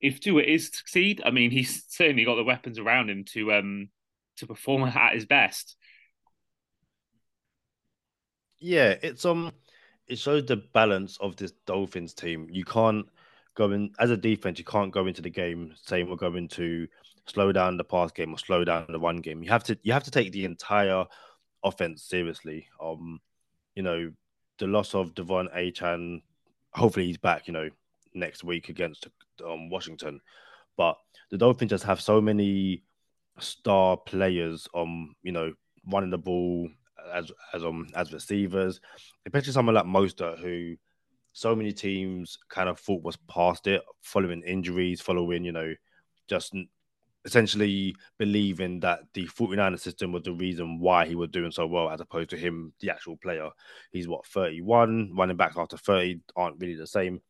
if 0.00 0.20
Tua 0.20 0.42
is 0.42 0.70
to 0.70 0.76
succeed, 0.76 1.22
I 1.24 1.30
mean, 1.30 1.50
he's 1.50 1.84
certainly 1.88 2.24
got 2.24 2.36
the 2.36 2.44
weapons 2.44 2.78
around 2.78 3.10
him 3.10 3.24
to 3.32 3.52
um 3.52 3.88
to 4.36 4.46
perform 4.46 4.82
at 4.94 5.14
his 5.14 5.26
best. 5.26 5.76
Yeah, 8.60 8.94
it's 9.02 9.24
um, 9.24 9.52
it 10.08 10.18
shows 10.18 10.46
the 10.46 10.56
balance 10.56 11.18
of 11.20 11.36
this 11.36 11.52
Dolphins 11.66 12.14
team. 12.14 12.48
You 12.50 12.64
can't 12.64 13.06
go 13.54 13.70
in 13.72 13.90
as 13.98 14.10
a 14.10 14.16
defense, 14.16 14.58
you 14.58 14.64
can't 14.64 14.92
go 14.92 15.06
into 15.06 15.22
the 15.22 15.30
game 15.30 15.72
saying 15.82 16.08
we're 16.08 16.16
going 16.16 16.48
to 16.48 16.86
slow 17.26 17.52
down 17.52 17.76
the 17.76 17.84
pass 17.84 18.10
game 18.10 18.32
or 18.32 18.38
slow 18.38 18.64
down 18.64 18.86
the 18.88 18.98
run 18.98 19.18
game. 19.18 19.42
You 19.42 19.50
have 19.50 19.64
to 19.64 19.78
you 19.82 19.92
have 19.92 20.04
to 20.04 20.10
take 20.10 20.32
the 20.32 20.44
entire 20.44 21.04
offense 21.62 22.04
seriously. 22.04 22.66
Um, 22.80 23.20
you 23.74 23.82
know, 23.82 24.10
the 24.58 24.66
loss 24.66 24.94
of 24.94 25.14
De'Von 25.14 25.54
Achane, 25.54 26.22
hopefully 26.72 27.06
he's 27.06 27.18
back, 27.18 27.46
you 27.46 27.52
know, 27.52 27.68
next 28.14 28.44
week 28.44 28.68
against 28.68 29.08
um, 29.44 29.70
Washington. 29.70 30.20
But 30.76 30.96
the 31.30 31.38
Dolphins 31.38 31.70
just 31.70 31.84
have 31.84 32.00
so 32.00 32.20
many 32.20 32.84
star 33.38 33.96
players 33.96 34.68
um, 34.74 35.14
you 35.22 35.32
know, 35.32 35.52
running 35.90 36.10
the 36.10 36.18
ball 36.18 36.68
as 37.12 37.30
as 37.54 37.64
um 37.64 37.88
as 37.94 38.12
receivers, 38.12 38.80
especially 39.26 39.52
someone 39.52 39.74
like 39.74 39.84
Mostert 39.84 40.38
who 40.40 40.76
so 41.32 41.54
many 41.54 41.72
teams 41.72 42.38
kind 42.48 42.68
of 42.68 42.78
thought 42.80 43.02
was 43.02 43.16
past 43.28 43.66
it 43.66 43.82
following 44.02 44.42
injuries, 44.42 45.00
following, 45.00 45.44
you 45.44 45.52
know, 45.52 45.72
just 46.28 46.54
essentially 47.24 47.94
believing 48.18 48.80
that 48.80 49.00
the 49.14 49.26
49er 49.26 49.78
system 49.78 50.12
was 50.12 50.22
the 50.22 50.32
reason 50.32 50.80
why 50.80 51.06
he 51.06 51.14
was 51.14 51.30
doing 51.30 51.50
so 51.50 51.66
well 51.66 51.90
as 51.90 52.00
opposed 52.00 52.30
to 52.30 52.36
him, 52.36 52.72
the 52.80 52.90
actual 52.90 53.16
player. 53.16 53.50
He's 53.92 54.08
what, 54.08 54.26
31, 54.26 55.12
running 55.16 55.36
back 55.36 55.56
after 55.56 55.76
30 55.76 56.20
aren't 56.34 56.60
really 56.60 56.74
the 56.74 56.86
same. 56.86 57.20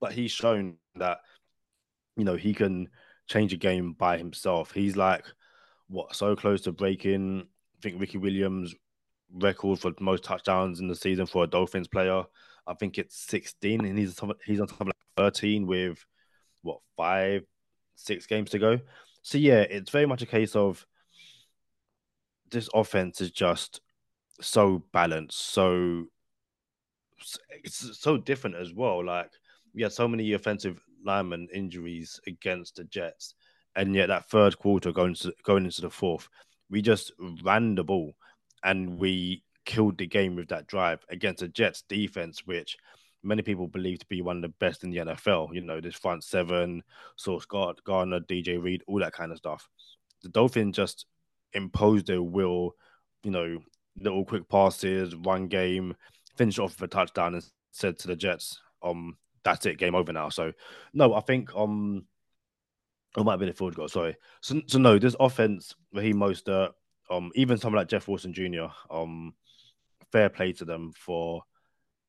But 0.00 0.12
he's 0.12 0.32
shown 0.32 0.78
that, 0.96 1.18
you 2.16 2.24
know, 2.24 2.36
he 2.36 2.54
can 2.54 2.88
change 3.26 3.52
a 3.52 3.56
game 3.56 3.92
by 3.92 4.18
himself. 4.18 4.72
He's 4.72 4.96
like 4.96 5.24
what 5.88 6.16
so 6.16 6.34
close 6.34 6.62
to 6.62 6.72
breaking. 6.72 7.46
Think 7.84 8.00
Ricky 8.00 8.16
Williams 8.16 8.74
record 9.30 9.78
for 9.78 9.92
most 10.00 10.24
touchdowns 10.24 10.80
in 10.80 10.88
the 10.88 10.94
season 10.94 11.26
for 11.26 11.44
a 11.44 11.46
Dolphins 11.46 11.86
player. 11.86 12.22
I 12.66 12.72
think 12.72 12.96
it's 12.96 13.14
16, 13.26 13.84
and 13.84 13.98
he's 13.98 14.18
he's 14.46 14.58
on 14.58 14.66
top 14.66 14.80
of 14.80 14.86
like 14.86 14.96
13 15.18 15.66
with 15.66 16.02
what 16.62 16.78
five, 16.96 17.42
six 17.94 18.26
games 18.26 18.48
to 18.52 18.58
go. 18.58 18.80
So 19.20 19.36
yeah, 19.36 19.60
it's 19.60 19.90
very 19.90 20.06
much 20.06 20.22
a 20.22 20.26
case 20.26 20.56
of 20.56 20.86
this 22.50 22.70
offense 22.72 23.20
is 23.20 23.30
just 23.30 23.82
so 24.40 24.82
balanced, 24.94 25.38
so 25.38 26.06
it's 27.62 28.00
so 28.00 28.16
different 28.16 28.56
as 28.56 28.72
well. 28.72 29.04
Like 29.04 29.30
we 29.74 29.82
had 29.82 29.92
so 29.92 30.08
many 30.08 30.32
offensive 30.32 30.82
lineman 31.04 31.48
injuries 31.52 32.18
against 32.26 32.76
the 32.76 32.84
Jets, 32.84 33.34
and 33.76 33.94
yet 33.94 34.06
that 34.06 34.30
third 34.30 34.58
quarter 34.58 34.90
going 34.90 35.16
to, 35.16 35.34
going 35.44 35.66
into 35.66 35.82
the 35.82 35.90
fourth, 35.90 36.30
we 36.70 36.82
just 36.82 37.12
ran 37.42 37.74
the 37.74 37.84
ball 37.84 38.12
and 38.62 38.98
we 38.98 39.42
killed 39.64 39.98
the 39.98 40.06
game 40.06 40.36
with 40.36 40.48
that 40.48 40.66
drive 40.66 41.04
against 41.08 41.40
the 41.40 41.48
Jets 41.48 41.82
defense, 41.88 42.42
which 42.46 42.76
many 43.22 43.42
people 43.42 43.66
believe 43.66 43.98
to 44.00 44.06
be 44.06 44.22
one 44.22 44.36
of 44.36 44.42
the 44.42 44.48
best 44.60 44.84
in 44.84 44.90
the 44.90 44.98
NFL. 44.98 45.54
You 45.54 45.62
know, 45.62 45.80
this 45.80 45.94
front 45.94 46.24
seven, 46.24 46.82
Sauce 47.16 47.46
Gardner, 47.46 48.20
DJ 48.20 48.62
Reed, 48.62 48.82
all 48.86 49.00
that 49.00 49.12
kind 49.12 49.32
of 49.32 49.38
stuff. 49.38 49.68
The 50.22 50.28
Dolphins 50.28 50.76
just 50.76 51.06
imposed 51.52 52.06
their 52.06 52.22
will, 52.22 52.74
you 53.22 53.30
know, 53.30 53.58
little 54.00 54.24
quick 54.24 54.48
passes, 54.48 55.16
one 55.16 55.46
game, 55.48 55.94
finished 56.36 56.58
off 56.58 56.80
with 56.80 56.90
a 56.90 56.94
touchdown 56.94 57.34
and 57.34 57.44
said 57.70 57.98
to 57.98 58.08
the 58.08 58.16
Jets, 58.16 58.60
um, 58.82 59.16
that's 59.44 59.66
it, 59.66 59.78
game 59.78 59.94
over 59.94 60.12
now. 60.12 60.28
So 60.30 60.52
no, 60.92 61.14
I 61.14 61.20
think 61.20 61.54
um 61.54 62.06
it 63.16 63.24
might 63.24 63.32
have 63.32 63.40
been 63.40 63.48
a 63.48 63.52
field 63.52 63.74
goal, 63.74 63.88
sorry. 63.88 64.16
So 64.40 64.60
so 64.66 64.78
no, 64.78 64.98
this 64.98 65.16
offense, 65.20 65.74
Raheem 65.92 66.16
Mostert, 66.16 66.70
um, 67.10 67.30
even 67.34 67.58
someone 67.58 67.80
like 67.80 67.88
Jeff 67.88 68.08
Wilson 68.08 68.32
Jr., 68.32 68.66
um, 68.90 69.34
fair 70.12 70.28
play 70.28 70.52
to 70.52 70.64
them 70.64 70.92
for 70.96 71.42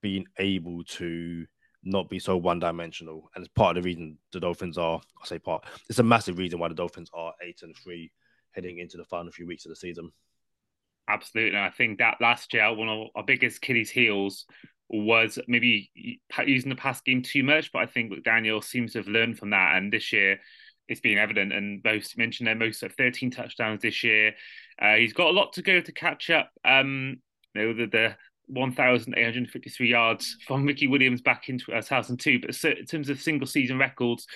being 0.01 0.25
able 0.37 0.83
to 0.83 1.45
not 1.83 2.09
be 2.09 2.19
so 2.19 2.35
one 2.35 2.59
dimensional. 2.59 3.29
And 3.35 3.43
it's 3.43 3.53
part 3.53 3.77
of 3.77 3.83
the 3.83 3.87
reason 3.87 4.17
the 4.31 4.39
Dolphins 4.39 4.77
are, 4.77 4.99
I 5.21 5.27
say 5.27 5.39
part, 5.39 5.65
it's 5.89 5.99
a 5.99 6.03
massive 6.03 6.37
reason 6.37 6.59
why 6.59 6.67
the 6.67 6.75
Dolphins 6.75 7.09
are 7.13 7.33
eight 7.43 7.61
and 7.61 7.75
three 7.75 8.11
heading 8.51 8.79
into 8.79 8.97
the 8.97 9.05
final 9.05 9.31
few 9.31 9.45
weeks 9.45 9.65
of 9.65 9.69
the 9.69 9.75
season. 9.75 10.11
Absolutely. 11.07 11.59
I 11.59 11.69
think 11.69 11.99
that 11.99 12.17
last 12.19 12.53
year, 12.53 12.73
one 12.73 12.89
of 12.89 13.07
our 13.15 13.23
biggest 13.23 13.57
Achilles 13.57 13.91
heels 13.91 14.45
was 14.89 15.37
maybe 15.47 15.91
using 16.45 16.69
the 16.69 16.75
pass 16.75 17.01
game 17.01 17.21
too 17.21 17.43
much, 17.43 17.71
but 17.71 17.79
I 17.79 17.85
think 17.85 18.23
Daniel 18.23 18.61
seems 18.61 18.93
to 18.93 18.99
have 18.99 19.07
learned 19.07 19.37
from 19.37 19.51
that. 19.51 19.77
And 19.77 19.91
this 19.91 20.11
year, 20.13 20.39
it's 20.87 21.01
been 21.01 21.17
evident. 21.17 21.53
And 21.53 21.81
most 21.83 22.17
mentioned 22.17 22.47
there, 22.47 22.55
most 22.55 22.83
of 22.83 22.93
13 22.93 23.31
touchdowns 23.31 23.81
this 23.81 24.03
year. 24.03 24.33
Uh, 24.81 24.95
he's 24.95 25.13
got 25.13 25.27
a 25.27 25.31
lot 25.31 25.53
to 25.53 25.61
go 25.61 25.81
to 25.81 25.91
catch 25.91 26.29
up. 26.29 26.51
Um, 26.63 27.17
you 27.53 27.61
know, 27.61 27.73
the, 27.73 27.85
the 27.87 28.15
1,853 28.47 29.89
yards 29.89 30.37
from 30.45 30.65
Ricky 30.65 30.87
Williams 30.87 31.21
back 31.21 31.49
in 31.49 31.57
2002. 31.57 32.39
But 32.39 32.63
in 32.77 32.85
terms 32.85 33.09
of 33.09 33.21
single 33.21 33.47
season 33.47 33.77
records, 33.77 34.27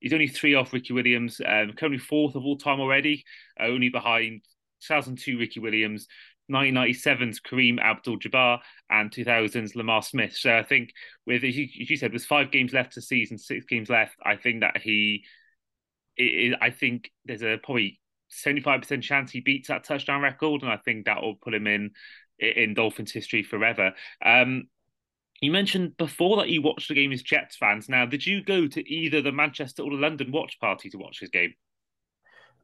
he's 0.00 0.12
only 0.12 0.28
three 0.28 0.54
off 0.54 0.72
Ricky 0.72 0.92
Williams, 0.92 1.40
um, 1.44 1.72
currently 1.76 1.98
fourth 1.98 2.34
of 2.34 2.44
all 2.44 2.56
time 2.56 2.80
already, 2.80 3.24
uh, 3.60 3.64
only 3.64 3.88
behind 3.88 4.42
2002 4.80 5.38
Ricky 5.38 5.60
Williams, 5.60 6.08
1997's 6.50 7.40
Karim 7.40 7.78
Abdul-Jabbar, 7.78 8.58
and 8.90 9.10
2000's 9.10 9.76
Lamar 9.76 10.02
Smith. 10.02 10.36
So 10.36 10.56
I 10.56 10.64
think 10.64 10.92
with 11.26 11.44
as 11.44 11.56
you, 11.56 11.68
as 11.80 11.88
you 11.88 11.96
said, 11.96 12.12
there's 12.12 12.26
five 12.26 12.50
games 12.50 12.72
left 12.72 12.94
to 12.94 13.02
season, 13.02 13.38
six 13.38 13.64
games 13.64 13.88
left. 13.88 14.16
I 14.24 14.36
think 14.36 14.60
that 14.60 14.78
he, 14.78 15.24
it, 16.16 16.58
I 16.60 16.70
think 16.70 17.10
there's 17.24 17.42
a 17.42 17.58
probably 17.62 18.00
75% 18.30 19.02
chance 19.02 19.30
he 19.30 19.40
beats 19.40 19.68
that 19.68 19.84
touchdown 19.84 20.22
record, 20.22 20.62
and 20.62 20.70
I 20.70 20.78
think 20.78 21.06
that 21.06 21.22
will 21.22 21.36
put 21.36 21.54
him 21.54 21.66
in 21.66 21.90
in 22.38 22.74
Dolphins 22.74 23.12
history 23.12 23.42
forever. 23.42 23.92
Um, 24.24 24.68
you 25.40 25.50
mentioned 25.50 25.96
before 25.96 26.36
that 26.38 26.48
you 26.48 26.62
watched 26.62 26.88
the 26.88 26.94
game 26.94 27.12
as 27.12 27.22
Jets 27.22 27.56
fans. 27.56 27.88
Now, 27.88 28.06
did 28.06 28.24
you 28.24 28.42
go 28.42 28.66
to 28.68 28.92
either 28.92 29.20
the 29.20 29.32
Manchester 29.32 29.82
or 29.82 29.90
the 29.90 29.96
London 29.96 30.32
watch 30.32 30.58
party 30.60 30.88
to 30.90 30.98
watch 30.98 31.20
this 31.20 31.30
game? 31.30 31.54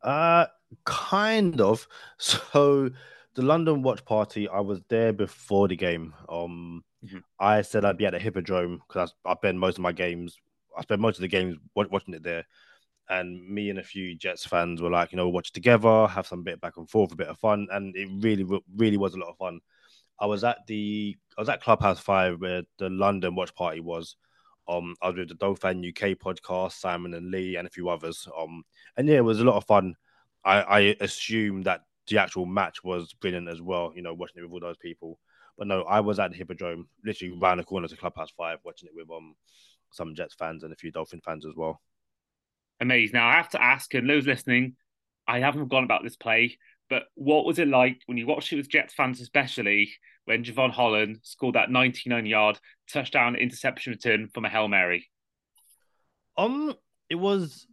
Uh, 0.03 0.47
kind 0.85 1.61
of. 1.61 1.87
So 2.19 2.91
the 3.35 3.43
London 3.43 3.83
watch 3.83 4.05
party, 4.05 4.49
I 4.49 4.61
was 4.61 4.81
there 4.89 5.13
before 5.13 5.69
the 5.69 5.77
game. 5.77 6.15
Um, 6.29 6.83
mm-hmm. 7.05 7.19
I 7.39 7.63
said 7.63 7.85
I'd 7.85 7.99
be 7.99 8.07
at 8.07 8.13
the 8.13 8.19
Hippodrome 8.19 8.83
because 8.87 9.13
I, 9.25 9.31
I 9.31 9.35
spend 9.37 9.61
most 9.61 9.79
of 9.79 9.83
my 9.83 9.93
games, 9.93 10.37
I 10.77 10.83
spend 10.83 11.01
most 11.01 11.19
of 11.19 11.23
the 11.23 11.29
games 11.29 11.57
watching 11.75 12.15
it 12.15 12.23
there. 12.23 12.45
And 13.11 13.47
me 13.49 13.71
and 13.71 13.79
a 13.79 13.83
few 13.83 14.15
Jets 14.15 14.45
fans 14.47 14.83
were 14.83 14.91
like, 14.91 15.13
you 15.13 15.17
know, 15.17 15.29
watch 15.29 15.49
it 15.49 15.55
together, 15.55 16.07
have 16.07 16.27
some 16.27 16.43
bit 16.43 16.61
back 16.61 16.77
and 16.77 16.89
forth, 16.89 17.13
a 17.13 17.17
bit 17.17 17.29
of 17.29 17.39
fun, 17.39 17.67
and 17.71 17.97
it 17.97 18.09
really, 18.21 18.45
really 18.77 18.97
was 18.97 19.15
a 19.15 19.19
lot 19.19 19.31
of 19.31 19.37
fun. 19.39 19.61
I 20.21 20.27
was 20.27 20.45
at 20.45 20.67
the, 20.67 21.17
I 21.37 21.41
was 21.41 21.49
at 21.49 21.63
Clubhouse 21.63 22.01
Five 22.01 22.41
where 22.41 22.63
the 22.79 22.91
London 22.91 23.35
watch 23.35 23.55
party 23.55 23.81
was. 23.81 24.17
Um, 24.69 24.95
I 25.01 25.09
was 25.09 25.17
with 25.17 25.29
the 25.29 25.35
Dolphin 25.35 25.79
UK 25.79 26.19
podcast, 26.19 26.73
Simon 26.73 27.15
and 27.15 27.31
Lee, 27.31 27.57
and 27.57 27.67
a 27.67 27.71
few 27.71 27.89
others. 27.89 28.29
Um, 28.39 28.65
and 28.97 29.09
yeah, 29.09 29.17
it 29.17 29.25
was 29.25 29.41
a 29.41 29.45
lot 29.45 29.57
of 29.57 29.65
fun. 29.65 29.95
I, 30.45 30.61
I 30.61 30.97
assume 31.01 31.63
that 31.63 31.83
the 32.09 32.19
actual 32.19 32.47
match 32.47 32.85
was 32.85 33.15
brilliant 33.15 33.49
as 33.49 33.63
well. 33.63 33.93
You 33.95 34.03
know, 34.03 34.13
watching 34.13 34.43
it 34.43 34.43
with 34.43 34.63
all 34.63 34.69
those 34.69 34.77
people. 34.77 35.19
But 35.57 35.69
no, 35.69 35.83
I 35.83 36.01
was 36.01 36.19
at 36.19 36.31
the 36.31 36.37
Hippodrome, 36.37 36.89
literally 37.05 37.37
round 37.39 37.61
the 37.61 37.65
corner 37.65 37.89
to 37.89 37.97
Clubhouse 37.97 38.31
Five, 38.37 38.59
watching 38.65 38.89
it 38.89 38.95
with 38.95 39.11
um 39.11 39.35
some 39.91 40.15
Jets 40.15 40.35
fans 40.35 40.65
and 40.65 40.73
a 40.73 40.77
few 40.77 40.93
Dolphin 40.93 41.21
fans 41.25 41.47
as 41.47 41.55
well. 41.57 41.81
Amazing. 42.81 43.15
Now 43.15 43.29
I 43.29 43.35
have 43.35 43.51
to 43.51 43.63
ask, 43.63 43.93
and 43.95 44.09
those 44.09 44.27
listening, 44.27 44.77
I 45.27 45.41
haven't 45.41 45.63
forgotten 45.63 45.85
about 45.85 46.03
this 46.03 46.17
play, 46.17 46.59
but 46.89 47.05
what 47.15 47.45
was 47.45 47.59
it 47.59 47.69
like 47.69 48.03
when 48.07 48.17
you 48.17 48.27
watched 48.27 48.53
it 48.53 48.57
with 48.57 48.71
Jets 48.71 48.95
fans, 48.95 49.21
especially 49.21 49.91
when 50.25 50.45
Jevon 50.45 50.71
Holland 50.71 51.19
scored 51.23 51.55
that 51.55 51.71
99 51.71 52.27
yard 52.27 52.59
touchdown 52.91 53.37
interception 53.37 53.93
return 53.93 54.29
from 54.33 54.45
a 54.45 54.49
Hail 54.49 54.69
Mary? 54.69 55.11
Um, 56.37 56.75
it 57.11 57.17
was 57.17 57.67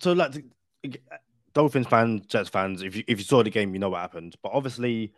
so 0.00 0.12
like 0.12 0.44
Dolphins 1.52 1.86
fans, 1.86 2.26
Jets 2.26 2.48
fans. 2.48 2.82
If 2.82 2.96
you 2.96 3.04
if 3.06 3.18
you 3.18 3.24
saw 3.24 3.42
the 3.42 3.50
game, 3.50 3.74
you 3.74 3.80
know 3.80 3.90
what 3.90 4.00
happened. 4.00 4.36
But 4.42 4.52
obviously, 4.52 5.12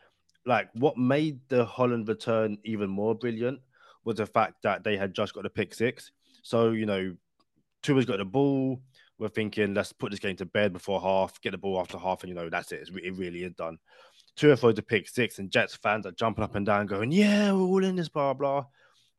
like 0.44 0.68
what 0.74 0.96
made 0.96 1.40
the 1.48 1.64
Holland 1.64 2.08
return 2.08 2.58
even 2.64 2.90
more 2.90 3.14
brilliant 3.14 3.60
was 4.04 4.16
the 4.16 4.26
fact 4.26 4.62
that 4.62 4.84
they 4.84 4.96
had 4.96 5.14
just 5.14 5.34
got 5.34 5.46
a 5.46 5.50
pick 5.50 5.74
six. 5.74 6.10
So 6.42 6.70
you 6.70 6.86
know, 6.86 7.14
Tua's 7.84 8.06
got 8.06 8.18
the 8.18 8.24
ball. 8.24 8.80
We're 9.18 9.28
thinking, 9.28 9.74
let's 9.74 9.92
put 9.92 10.10
this 10.10 10.18
game 10.18 10.34
to 10.36 10.46
bed 10.46 10.72
before 10.72 11.00
half, 11.00 11.40
get 11.40 11.52
the 11.52 11.58
ball 11.58 11.78
after 11.78 11.98
half, 11.98 12.22
and 12.22 12.28
you 12.30 12.34
know 12.34 12.50
that's 12.50 12.72
it. 12.72 12.88
It 12.92 13.16
really 13.16 13.44
is 13.44 13.52
done. 13.52 13.78
Tua 14.36 14.56
throws 14.56 14.78
a 14.78 14.82
pick 14.82 15.08
six, 15.08 15.38
and 15.38 15.50
Jets 15.50 15.76
fans 15.76 16.06
are 16.06 16.12
jumping 16.12 16.42
up 16.42 16.56
and 16.56 16.66
down, 16.66 16.86
going, 16.86 17.12
"Yeah, 17.12 17.52
we're 17.52 17.60
all 17.60 17.84
in 17.84 17.94
this." 17.94 18.08
Blah 18.08 18.34
blah. 18.34 18.64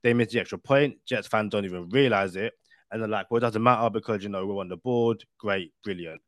They 0.04 0.14
miss 0.14 0.34
the 0.34 0.42
extra 0.42 0.58
point. 0.58 0.98
Jets 1.06 1.28
fans 1.28 1.52
don't 1.52 1.64
even 1.64 1.88
realize 1.90 2.36
it, 2.36 2.54
and 2.92 3.02
they're 3.02 3.08
like, 3.08 3.32
"Well, 3.32 3.38
it 3.38 3.42
doesn't 3.42 3.64
matter 3.64 3.90
because 3.90 4.24
you 4.24 4.30
know 4.30 4.46
we're 4.46 4.60
on 4.60 4.68
the 4.68 4.78
board. 4.78 5.24
Great, 5.38 5.72
brilliant." 5.84 6.22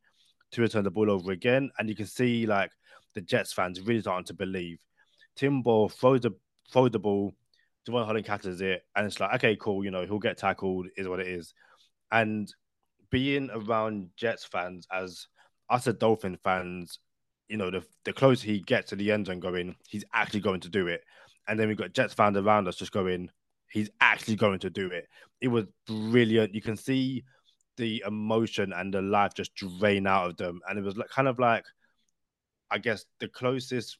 Tua 0.51 0.69
turn 0.69 0.85
the 0.85 0.91
ball 0.91 1.11
over 1.11 1.31
again, 1.31 1.71
and 1.77 1.89
you 1.89 1.95
can 1.95 2.05
see 2.05 2.45
like 2.45 2.71
the 3.15 3.21
Jets 3.21 3.51
fans 3.51 3.81
really 3.81 4.01
starting 4.01 4.25
to 4.25 4.33
believe. 4.33 4.79
Tim 5.35 5.61
Boyle 5.61 5.89
throws 5.89 6.21
the 6.21 6.31
throws 6.71 6.91
the 6.91 6.99
ball, 6.99 7.33
Jevon 7.87 8.05
Holland 8.05 8.25
catches 8.25 8.61
it, 8.61 8.83
and 8.95 9.05
it's 9.05 9.19
like, 9.19 9.35
okay, 9.35 9.57
cool, 9.59 9.83
you 9.83 9.91
know, 9.91 10.05
he'll 10.05 10.19
get 10.19 10.37
tackled, 10.37 10.87
is 10.95 11.07
what 11.07 11.19
it 11.19 11.27
is. 11.27 11.53
And 12.11 12.53
being 13.09 13.49
around 13.51 14.09
Jets 14.15 14.45
fans 14.45 14.87
as 14.91 15.27
us 15.69 15.87
as 15.87 15.95
Dolphin 15.95 16.37
fans, 16.43 16.99
you 17.47 17.57
know, 17.57 17.71
the 17.71 17.83
the 18.05 18.13
closer 18.13 18.47
he 18.47 18.59
gets 18.59 18.89
to 18.89 18.95
the 18.95 19.11
end 19.11 19.27
zone 19.27 19.39
going, 19.39 19.75
he's 19.87 20.05
actually 20.13 20.41
going 20.41 20.61
to 20.61 20.69
do 20.69 20.87
it. 20.87 21.03
And 21.47 21.59
then 21.59 21.67
we've 21.67 21.77
got 21.77 21.93
Jets 21.93 22.13
fans 22.13 22.37
around 22.37 22.67
us 22.67 22.75
just 22.75 22.91
going, 22.91 23.29
he's 23.71 23.89
actually 24.01 24.35
going 24.35 24.59
to 24.59 24.69
do 24.69 24.87
it. 24.87 25.07
It 25.41 25.47
was 25.47 25.65
brilliant. 25.85 26.53
You 26.53 26.61
can 26.61 26.75
see 26.75 27.23
the 27.77 28.03
emotion 28.05 28.73
and 28.73 28.93
the 28.93 29.01
life 29.01 29.33
just 29.33 29.55
drain 29.55 30.07
out 30.07 30.31
of 30.31 30.37
them. 30.37 30.59
And 30.67 30.77
it 30.77 30.83
was 30.83 30.97
like 30.97 31.09
kind 31.09 31.27
of 31.27 31.39
like, 31.39 31.63
I 32.69 32.79
guess 32.79 33.05
the 33.19 33.29
closest 33.29 33.97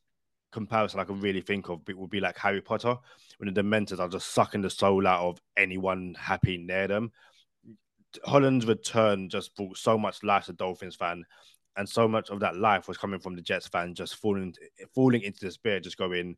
comparison 0.52 1.00
I 1.00 1.06
can 1.06 1.22
really 1.22 1.42
think 1.42 1.70
of 1.70 1.82
would 1.88 2.10
be 2.10 2.20
like 2.20 2.38
Harry 2.38 2.62
Potter, 2.62 2.96
when 3.38 3.54
the 3.54 3.62
Dementors 3.62 4.00
are 4.00 4.10
just 4.10 4.34
sucking 4.34 4.62
the 4.62 4.70
soul 4.70 5.08
out 5.08 5.22
of 5.22 5.42
anyone 5.56 6.16
happy 6.20 6.58
near 6.58 6.88
them. 6.88 7.12
Holland's 8.26 8.66
return 8.66 9.30
just 9.30 9.56
brought 9.56 9.78
so 9.78 9.98
much 9.98 10.24
life 10.24 10.46
to 10.46 10.54
Dolphins 10.54 10.96
fan, 10.96 11.24
and 11.76 11.88
so 11.88 12.08
much 12.08 12.30
of 12.30 12.40
that 12.40 12.56
life 12.56 12.88
was 12.88 12.98
coming 12.98 13.20
from 13.20 13.36
the 13.36 13.42
Jets 13.42 13.68
fan, 13.68 13.96
just 13.96 14.16
falling 14.16 14.54
falling 14.94 15.22
into 15.22 15.40
despair, 15.40 15.80
just 15.80 15.98
going, 15.98 16.38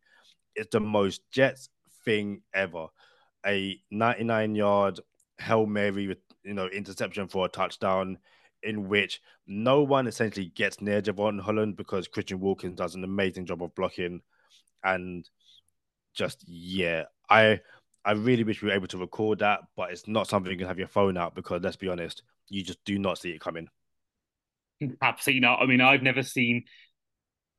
"It's 0.56 0.72
the 0.72 0.80
most 0.80 1.22
Jets 1.32 1.70
thing 2.06 2.42
ever." 2.54 2.88
A 3.46 3.82
99 3.92 4.56
yard 4.56 5.00
Hail 5.39 5.65
Mary, 5.65 6.15
you 6.44 6.54
know, 6.54 6.68
interception 6.68 7.28
for 7.28 7.46
a 7.46 7.50
touchdown 7.50 8.18
in 8.63 8.89
which 8.89 9.22
no 9.48 9.82
one 9.84 10.08
essentially 10.08 10.48
gets 10.48 10.82
near 10.82 11.02
Jevon 11.02 11.39
Holland 11.39 11.78
because 11.78 12.08
Christian 12.08 12.39
Wilkins 12.39 12.76
does 12.76 12.96
an 12.96 13.04
amazing 13.04 13.46
job 13.46 13.63
of 13.63 13.74
blocking. 13.76 14.22
And 14.84 15.30
just, 16.13 16.44
yeah, 16.48 17.06
I 17.30 17.62
I 18.06 18.12
really 18.14 18.44
wish 18.44 18.62
we 18.62 18.70
were 18.70 18.76
able 18.76 18.88
to 18.88 18.98
record 18.98 19.40
that, 19.40 19.62
but 19.76 19.92
it's 19.92 20.08
not 20.08 20.28
something 20.28 20.52
you 20.52 20.58
can 20.58 20.68
have 20.68 20.80
your 20.80 20.88
phone 20.88 21.18
out 21.18 21.36
because 21.36 21.62
let's 21.62 21.76
be 21.76 21.90
honest, 21.90 22.24
you 22.48 22.64
just 22.64 22.84
do 22.86 22.98
not 22.98 23.18
see 23.18 23.32
it 23.32 23.42
coming. 23.42 23.70
Absolutely 25.02 25.42
not. 25.42 25.62
I 25.62 25.66
mean, 25.66 25.82
I've 25.82 26.02
never 26.02 26.24
seen 26.24 26.64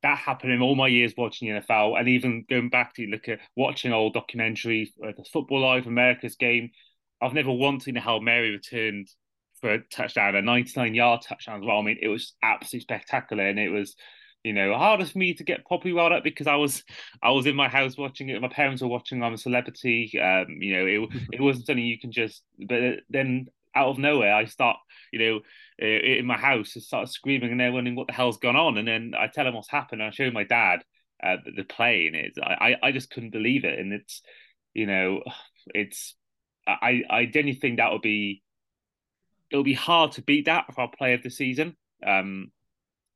that 0.03 0.17
happen 0.17 0.49
in 0.49 0.61
all 0.61 0.75
my 0.75 0.87
years 0.87 1.13
watching 1.15 1.49
NFL, 1.49 1.99
and 1.99 2.09
even 2.09 2.45
going 2.49 2.69
back 2.69 2.95
to 2.95 3.05
look 3.05 3.29
at 3.29 3.39
watching 3.55 3.93
old 3.93 4.15
documentaries, 4.15 4.89
uh, 5.05 5.11
the 5.15 5.25
Football 5.31 5.61
Live, 5.61 5.85
America's 5.85 6.35
Game. 6.35 6.71
I've 7.21 7.33
never 7.33 7.51
once 7.51 7.85
seen 7.85 7.97
a 7.97 8.01
Hail 8.01 8.19
Mary 8.19 8.49
returned 8.49 9.07
for 9.59 9.73
a 9.75 9.79
touchdown, 9.79 10.35
a 10.35 10.41
99 10.41 10.95
yard 10.95 11.21
touchdown 11.21 11.59
as 11.59 11.65
well. 11.65 11.77
I 11.77 11.83
mean, 11.83 11.99
it 12.01 12.07
was 12.07 12.33
absolutely 12.41 12.81
spectacular, 12.81 13.47
and 13.47 13.59
it 13.59 13.69
was 13.69 13.95
you 14.43 14.53
know, 14.53 14.75
harder 14.75 15.05
for 15.05 15.17
me 15.17 15.33
to 15.35 15.43
get 15.43 15.65
properly 15.65 15.93
riled 15.93 16.11
up 16.13 16.23
because 16.23 16.47
I 16.47 16.55
was 16.55 16.83
I 17.21 17.31
was 17.31 17.45
in 17.45 17.55
my 17.55 17.67
house 17.69 17.97
watching 17.97 18.29
it. 18.29 18.41
My 18.41 18.47
parents 18.47 18.81
were 18.81 18.87
watching. 18.87 19.21
I'm 19.21 19.33
a 19.33 19.37
celebrity. 19.37 20.19
Um, 20.19 20.47
you 20.59 20.77
know, 20.77 20.85
it 20.85 21.21
it 21.33 21.41
wasn't 21.41 21.67
something 21.67 21.85
you 21.85 21.99
can 21.99 22.11
just. 22.11 22.43
But 22.59 23.01
then 23.09 23.47
out 23.75 23.89
of 23.89 23.97
nowhere, 23.99 24.33
I 24.33 24.45
start, 24.45 24.77
you 25.13 25.19
know, 25.19 25.39
in 25.85 26.25
my 26.25 26.37
house, 26.37 26.73
I 26.75 26.79
start 26.79 27.09
screaming, 27.09 27.51
and 27.51 27.59
they're 27.59 27.71
wondering 27.71 27.95
what 27.95 28.07
the 28.07 28.13
hell's 28.13 28.37
gone 28.37 28.55
on. 28.55 28.77
And 28.77 28.87
then 28.87 29.13
I 29.17 29.27
tell 29.27 29.45
them 29.45 29.53
what's 29.53 29.69
happened. 29.69 30.01
I 30.01 30.09
show 30.09 30.29
my 30.31 30.43
dad 30.43 30.83
uh, 31.23 31.37
the 31.55 31.63
play, 31.63 32.07
and 32.07 32.15
it's 32.15 32.37
I 32.39 32.75
I 32.81 32.91
just 32.91 33.11
couldn't 33.11 33.31
believe 33.31 33.63
it. 33.63 33.77
And 33.77 33.93
it's, 33.93 34.21
you 34.73 34.87
know, 34.87 35.21
it's 35.67 36.15
I 36.67 37.03
I 37.09 37.25
genuinely 37.25 37.59
think 37.59 37.77
that 37.77 37.91
would 37.91 38.01
be 38.01 38.41
it'll 39.51 39.63
be 39.63 39.73
hard 39.73 40.13
to 40.13 40.21
beat 40.23 40.45
that 40.45 40.73
for 40.73 40.81
our 40.81 40.89
play 40.89 41.13
of 41.13 41.23
the 41.23 41.29
season. 41.29 41.75
Um, 42.05 42.51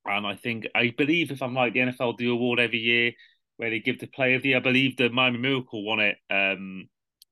and 0.06 0.26
I 0.26 0.36
think 0.36 0.68
I 0.76 0.94
believe 0.96 1.32
if 1.32 1.42
I'm 1.42 1.56
right, 1.56 1.74
the 1.74 1.80
NFL 1.80 2.18
do 2.18 2.32
award 2.32 2.60
every 2.60 2.80
year 2.80 3.12
where 3.58 3.70
they 3.70 3.80
give 3.80 4.00
the 4.00 4.08
player 4.08 4.36
of 4.36 4.44
the 4.44 4.50
year. 4.50 4.58
I 4.58 4.62
believe 4.62 4.98
the 4.98 5.10
Miami 5.10 5.38
Miracle 5.38 5.84
won 5.84 6.00
it 6.00 6.18
um, 6.30 6.88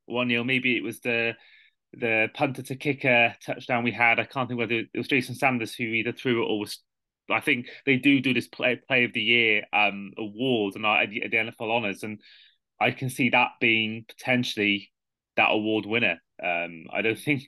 one 0.05 0.29
year. 0.29 0.43
Maybe 0.43 0.77
it 0.77 0.83
was 0.83 0.99
the 1.01 1.33
the 1.93 2.27
punter 2.33 2.63
to 2.63 2.75
kicker 2.75 3.35
touchdown 3.45 3.83
we 3.83 3.91
had. 3.91 4.19
I 4.19 4.25
can't 4.25 4.47
think 4.47 4.59
whether 4.59 4.75
it 4.75 4.87
was 4.95 5.07
Jason 5.07 5.35
Sanders 5.35 5.75
who 5.75 5.83
either 5.83 6.11
threw 6.11 6.43
it 6.43 6.47
or 6.47 6.59
was. 6.59 6.79
I 7.29 7.39
think 7.39 7.67
they 7.85 7.95
do 7.95 8.19
do 8.19 8.33
this 8.33 8.47
play 8.47 8.75
play 8.87 9.05
of 9.05 9.13
the 9.13 9.21
year 9.21 9.63
um, 9.71 10.11
award 10.17 10.75
and 10.75 10.85
at 10.85 11.09
the 11.09 11.21
NFL 11.21 11.71
honors, 11.71 12.03
and 12.03 12.19
I 12.81 12.91
can 12.91 13.09
see 13.09 13.29
that 13.29 13.51
being 13.61 14.05
potentially 14.07 14.91
that 15.37 15.51
award 15.51 15.85
winner. 15.85 16.19
Um, 16.43 16.85
I 16.91 17.01
don't 17.01 17.19
think 17.19 17.43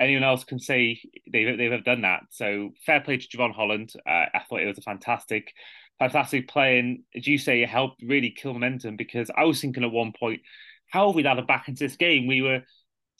anyone 0.00 0.24
else 0.24 0.44
can 0.44 0.58
say 0.58 1.00
they 1.30 1.56
they 1.56 1.66
have 1.66 1.84
done 1.84 2.02
that. 2.02 2.22
So 2.30 2.70
fair 2.84 3.00
play 3.00 3.18
to 3.18 3.28
Jevon 3.28 3.54
Holland. 3.54 3.92
Uh, 4.06 4.26
I 4.34 4.42
thought 4.48 4.62
it 4.62 4.66
was 4.66 4.78
a 4.78 4.82
fantastic, 4.82 5.52
fantastic 5.98 6.48
play, 6.48 6.78
and 6.78 7.00
as 7.14 7.26
you 7.26 7.38
say, 7.38 7.62
it 7.62 7.68
helped 7.68 8.02
really 8.02 8.30
kill 8.30 8.54
momentum 8.54 8.96
because 8.96 9.30
I 9.36 9.44
was 9.44 9.60
thinking 9.60 9.84
at 9.84 9.92
one 9.92 10.12
point, 10.18 10.40
how 10.88 11.08
have 11.08 11.14
we 11.14 11.22
got 11.22 11.46
back 11.46 11.68
into 11.68 11.84
this 11.84 11.96
game? 11.96 12.26
We 12.26 12.42
were 12.42 12.62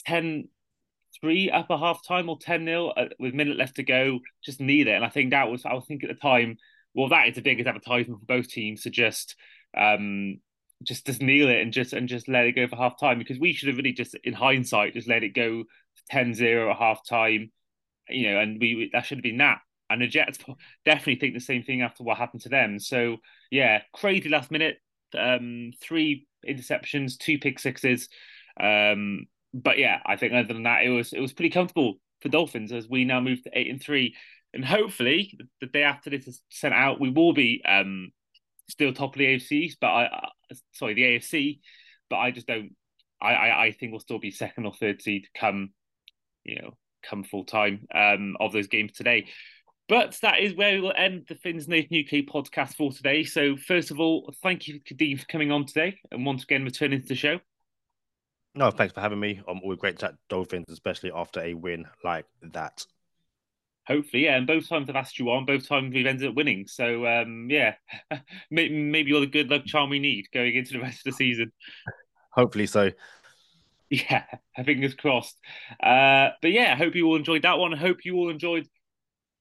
10 0.06 0.48
3 1.20 1.50
up 1.50 1.70
a 1.70 1.78
half 1.78 2.06
time 2.06 2.28
or 2.28 2.38
10 2.38 2.64
0 2.64 2.88
uh, 2.88 3.08
with 3.18 3.34
minute 3.34 3.56
left 3.56 3.76
to 3.76 3.82
go, 3.82 4.20
just 4.44 4.60
need 4.60 4.88
it. 4.88 4.94
And 4.94 5.04
I 5.04 5.08
think 5.08 5.30
that 5.30 5.50
was, 5.50 5.64
I 5.64 5.74
was 5.74 5.84
thinking 5.86 6.08
at 6.08 6.16
the 6.16 6.20
time, 6.20 6.56
well, 6.94 7.08
that 7.10 7.28
is 7.28 7.34
the 7.34 7.42
biggest 7.42 7.68
advertisement 7.68 8.20
for 8.20 8.26
both 8.26 8.48
teams 8.48 8.82
to 8.82 8.90
just 8.90 9.36
um 9.76 10.40
just 10.82 11.06
just 11.06 11.20
kneel 11.20 11.48
it 11.48 11.60
and 11.60 11.72
just 11.72 11.92
and 11.92 12.08
just 12.08 12.28
let 12.28 12.46
it 12.46 12.56
go 12.56 12.66
for 12.66 12.76
half 12.76 12.98
time 12.98 13.18
because 13.18 13.38
we 13.38 13.52
should 13.52 13.68
have 13.68 13.76
really 13.76 13.92
just 13.92 14.14
in 14.24 14.32
hindsight 14.32 14.94
just 14.94 15.08
let 15.08 15.22
it 15.22 15.34
go 15.34 15.64
10-0 16.10 16.70
at 16.70 16.76
half 16.76 17.06
time, 17.06 17.50
you 18.08 18.30
know, 18.30 18.38
and 18.40 18.60
we 18.60 18.90
that 18.92 19.06
should 19.06 19.18
have 19.18 19.22
been 19.22 19.38
that. 19.38 19.58
And 19.88 20.02
the 20.02 20.06
Jets 20.06 20.38
definitely 20.84 21.16
think 21.16 21.34
the 21.34 21.40
same 21.40 21.62
thing 21.62 21.82
after 21.82 22.02
what 22.02 22.18
happened 22.18 22.42
to 22.42 22.48
them. 22.48 22.78
So 22.78 23.18
yeah, 23.50 23.82
crazy 23.92 24.28
last 24.28 24.50
minute, 24.50 24.78
um, 25.18 25.72
three 25.80 26.26
interceptions, 26.48 27.18
two 27.18 27.38
pick 27.38 27.58
sixes. 27.58 28.08
Um, 28.58 29.26
but 29.52 29.78
yeah, 29.78 29.98
I 30.06 30.16
think 30.16 30.32
other 30.32 30.52
than 30.52 30.64
that, 30.64 30.84
it 30.84 30.90
was 30.90 31.12
it 31.12 31.20
was 31.20 31.32
pretty 31.32 31.50
comfortable 31.50 31.94
for 32.22 32.28
Dolphins 32.28 32.72
as 32.72 32.88
we 32.88 33.04
now 33.04 33.20
move 33.20 33.42
to 33.42 33.50
eight 33.58 33.70
and 33.70 33.82
three, 33.82 34.14
and 34.54 34.64
hopefully 34.64 35.38
the 35.60 35.66
day 35.66 35.82
after 35.82 36.10
this 36.10 36.26
is 36.26 36.40
sent 36.50 36.74
out, 36.74 37.00
we 37.00 37.10
will 37.10 37.32
be 37.32 37.62
um, 37.66 38.10
still 38.70 38.92
top 38.92 39.14
of 39.14 39.18
the 39.18 39.26
AFC, 39.26 39.72
but 39.80 39.88
I 39.88 40.28
sorry 40.72 40.94
the 40.94 41.02
AFC, 41.02 41.60
but 42.08 42.16
I 42.16 42.30
just 42.30 42.46
don't. 42.46 42.74
I, 43.22 43.34
I, 43.34 43.64
I 43.66 43.72
think 43.72 43.92
we'll 43.92 44.00
still 44.00 44.18
be 44.18 44.30
second 44.30 44.64
or 44.64 44.72
third 44.72 45.02
seed 45.02 45.24
to 45.24 45.38
come 45.38 45.70
you 46.44 46.60
know, 46.60 46.76
come 47.02 47.24
full 47.24 47.44
time 47.44 47.86
um, 47.94 48.36
of 48.40 48.52
those 48.52 48.66
games 48.66 48.92
today. 48.92 49.26
But 49.88 50.16
that 50.22 50.38
is 50.38 50.54
where 50.54 50.74
we 50.74 50.80
will 50.80 50.94
end 50.96 51.24
the 51.28 51.34
Fins 51.34 51.66
Nation 51.66 51.96
UK 51.96 52.24
podcast 52.32 52.76
for 52.76 52.92
today. 52.92 53.24
So, 53.24 53.56
first 53.56 53.90
of 53.90 53.98
all, 53.98 54.32
thank 54.42 54.68
you, 54.68 54.80
Kadeem, 54.80 55.18
for 55.18 55.26
coming 55.26 55.50
on 55.50 55.66
today 55.66 55.98
and 56.12 56.24
once 56.24 56.44
again 56.44 56.64
returning 56.64 57.02
to 57.02 57.08
the 57.08 57.16
show. 57.16 57.40
No, 58.54 58.70
thanks 58.70 58.94
for 58.94 59.00
having 59.00 59.20
me. 59.20 59.40
I'm 59.48 59.60
always 59.62 59.78
great 59.78 59.98
to 59.98 60.06
chat 60.06 60.14
Dolphins, 60.28 60.66
especially 60.70 61.10
after 61.12 61.40
a 61.40 61.54
win 61.54 61.86
like 62.04 62.26
that. 62.52 62.84
Hopefully, 63.86 64.24
yeah. 64.24 64.36
And 64.36 64.46
both 64.46 64.68
times 64.68 64.88
I've 64.88 64.96
asked 64.96 65.18
you 65.18 65.30
on, 65.30 65.46
both 65.46 65.66
times 65.66 65.92
we've 65.92 66.06
ended 66.06 66.28
up 66.28 66.34
winning. 66.34 66.66
So, 66.66 67.06
um, 67.06 67.48
yeah, 67.50 67.74
maybe 68.50 69.10
you're 69.10 69.20
the 69.20 69.26
good 69.26 69.50
luck 69.50 69.64
charm 69.64 69.90
we 69.90 69.98
need 69.98 70.26
going 70.32 70.54
into 70.54 70.74
the 70.74 70.80
rest 70.80 71.06
of 71.06 71.12
the 71.12 71.16
season. 71.16 71.52
Hopefully 72.30 72.66
so. 72.66 72.90
Yeah, 73.90 74.24
fingers 74.64 74.94
crossed. 74.94 75.36
Uh, 75.82 76.30
but 76.40 76.52
yeah, 76.52 76.72
I 76.72 76.76
hope 76.76 76.94
you 76.94 77.06
all 77.06 77.16
enjoyed 77.16 77.42
that 77.42 77.58
one. 77.58 77.74
I 77.74 77.78
hope 77.78 78.04
you 78.04 78.14
all 78.16 78.30
enjoyed, 78.30 78.68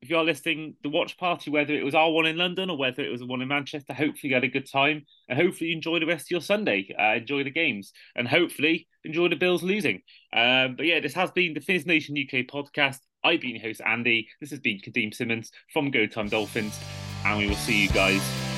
if 0.02 0.10
you 0.10 0.18
are 0.18 0.24
listening, 0.24 0.76
the 0.82 0.90
watch 0.90 1.18
party, 1.18 1.52
whether 1.52 1.74
it 1.74 1.86
was 1.86 1.94
our 1.94 2.12
one 2.12 2.26
in 2.26 2.38
London 2.38 2.70
or 2.70 2.78
whether 2.78 3.04
it 3.04 3.12
was 3.12 3.20
the 3.20 3.28
one 3.28 3.42
in 3.42 3.48
Manchester. 3.48 3.94
Hopefully, 3.94 4.30
you 4.30 4.34
had 4.34 4.44
a 4.44 4.48
good 4.48 4.70
time 4.70 5.06
and 5.28 5.40
hopefully, 5.40 5.70
you 5.70 5.76
enjoy 5.76 6.00
the 6.00 6.08
rest 6.08 6.26
of 6.26 6.32
your 6.32 6.42
Sunday. 6.42 6.90
Uh, 6.98 7.18
enjoy 7.18 7.44
the 7.44 7.52
games 7.52 7.94
and 8.16 8.28
hopefully, 8.28 8.88
enjoy 9.04 9.30
the 9.30 9.36
Bills 9.36 9.64
losing. 9.64 10.02
Um, 10.34 10.76
but 10.76 10.86
yeah, 10.86 11.00
this 11.00 11.14
has 11.14 11.32
been 11.32 11.54
the 11.54 11.62
Fins 11.62 11.86
Nation 11.86 12.16
UK 12.18 12.46
podcast. 12.46 13.00
I've 13.24 13.42
been 13.42 13.56
your 13.56 13.62
host, 13.62 13.82
Andy. 13.86 14.28
This 14.40 14.50
has 14.52 14.60
been 14.60 14.80
Kadeem 14.80 15.14
Simmons 15.14 15.52
from 15.74 15.92
Go 15.92 16.06
Time 16.06 16.30
Dolphins, 16.30 16.80
and 17.26 17.38
we 17.40 17.48
will 17.48 17.56
see 17.56 17.84
you 17.84 17.90
guys. 17.90 18.49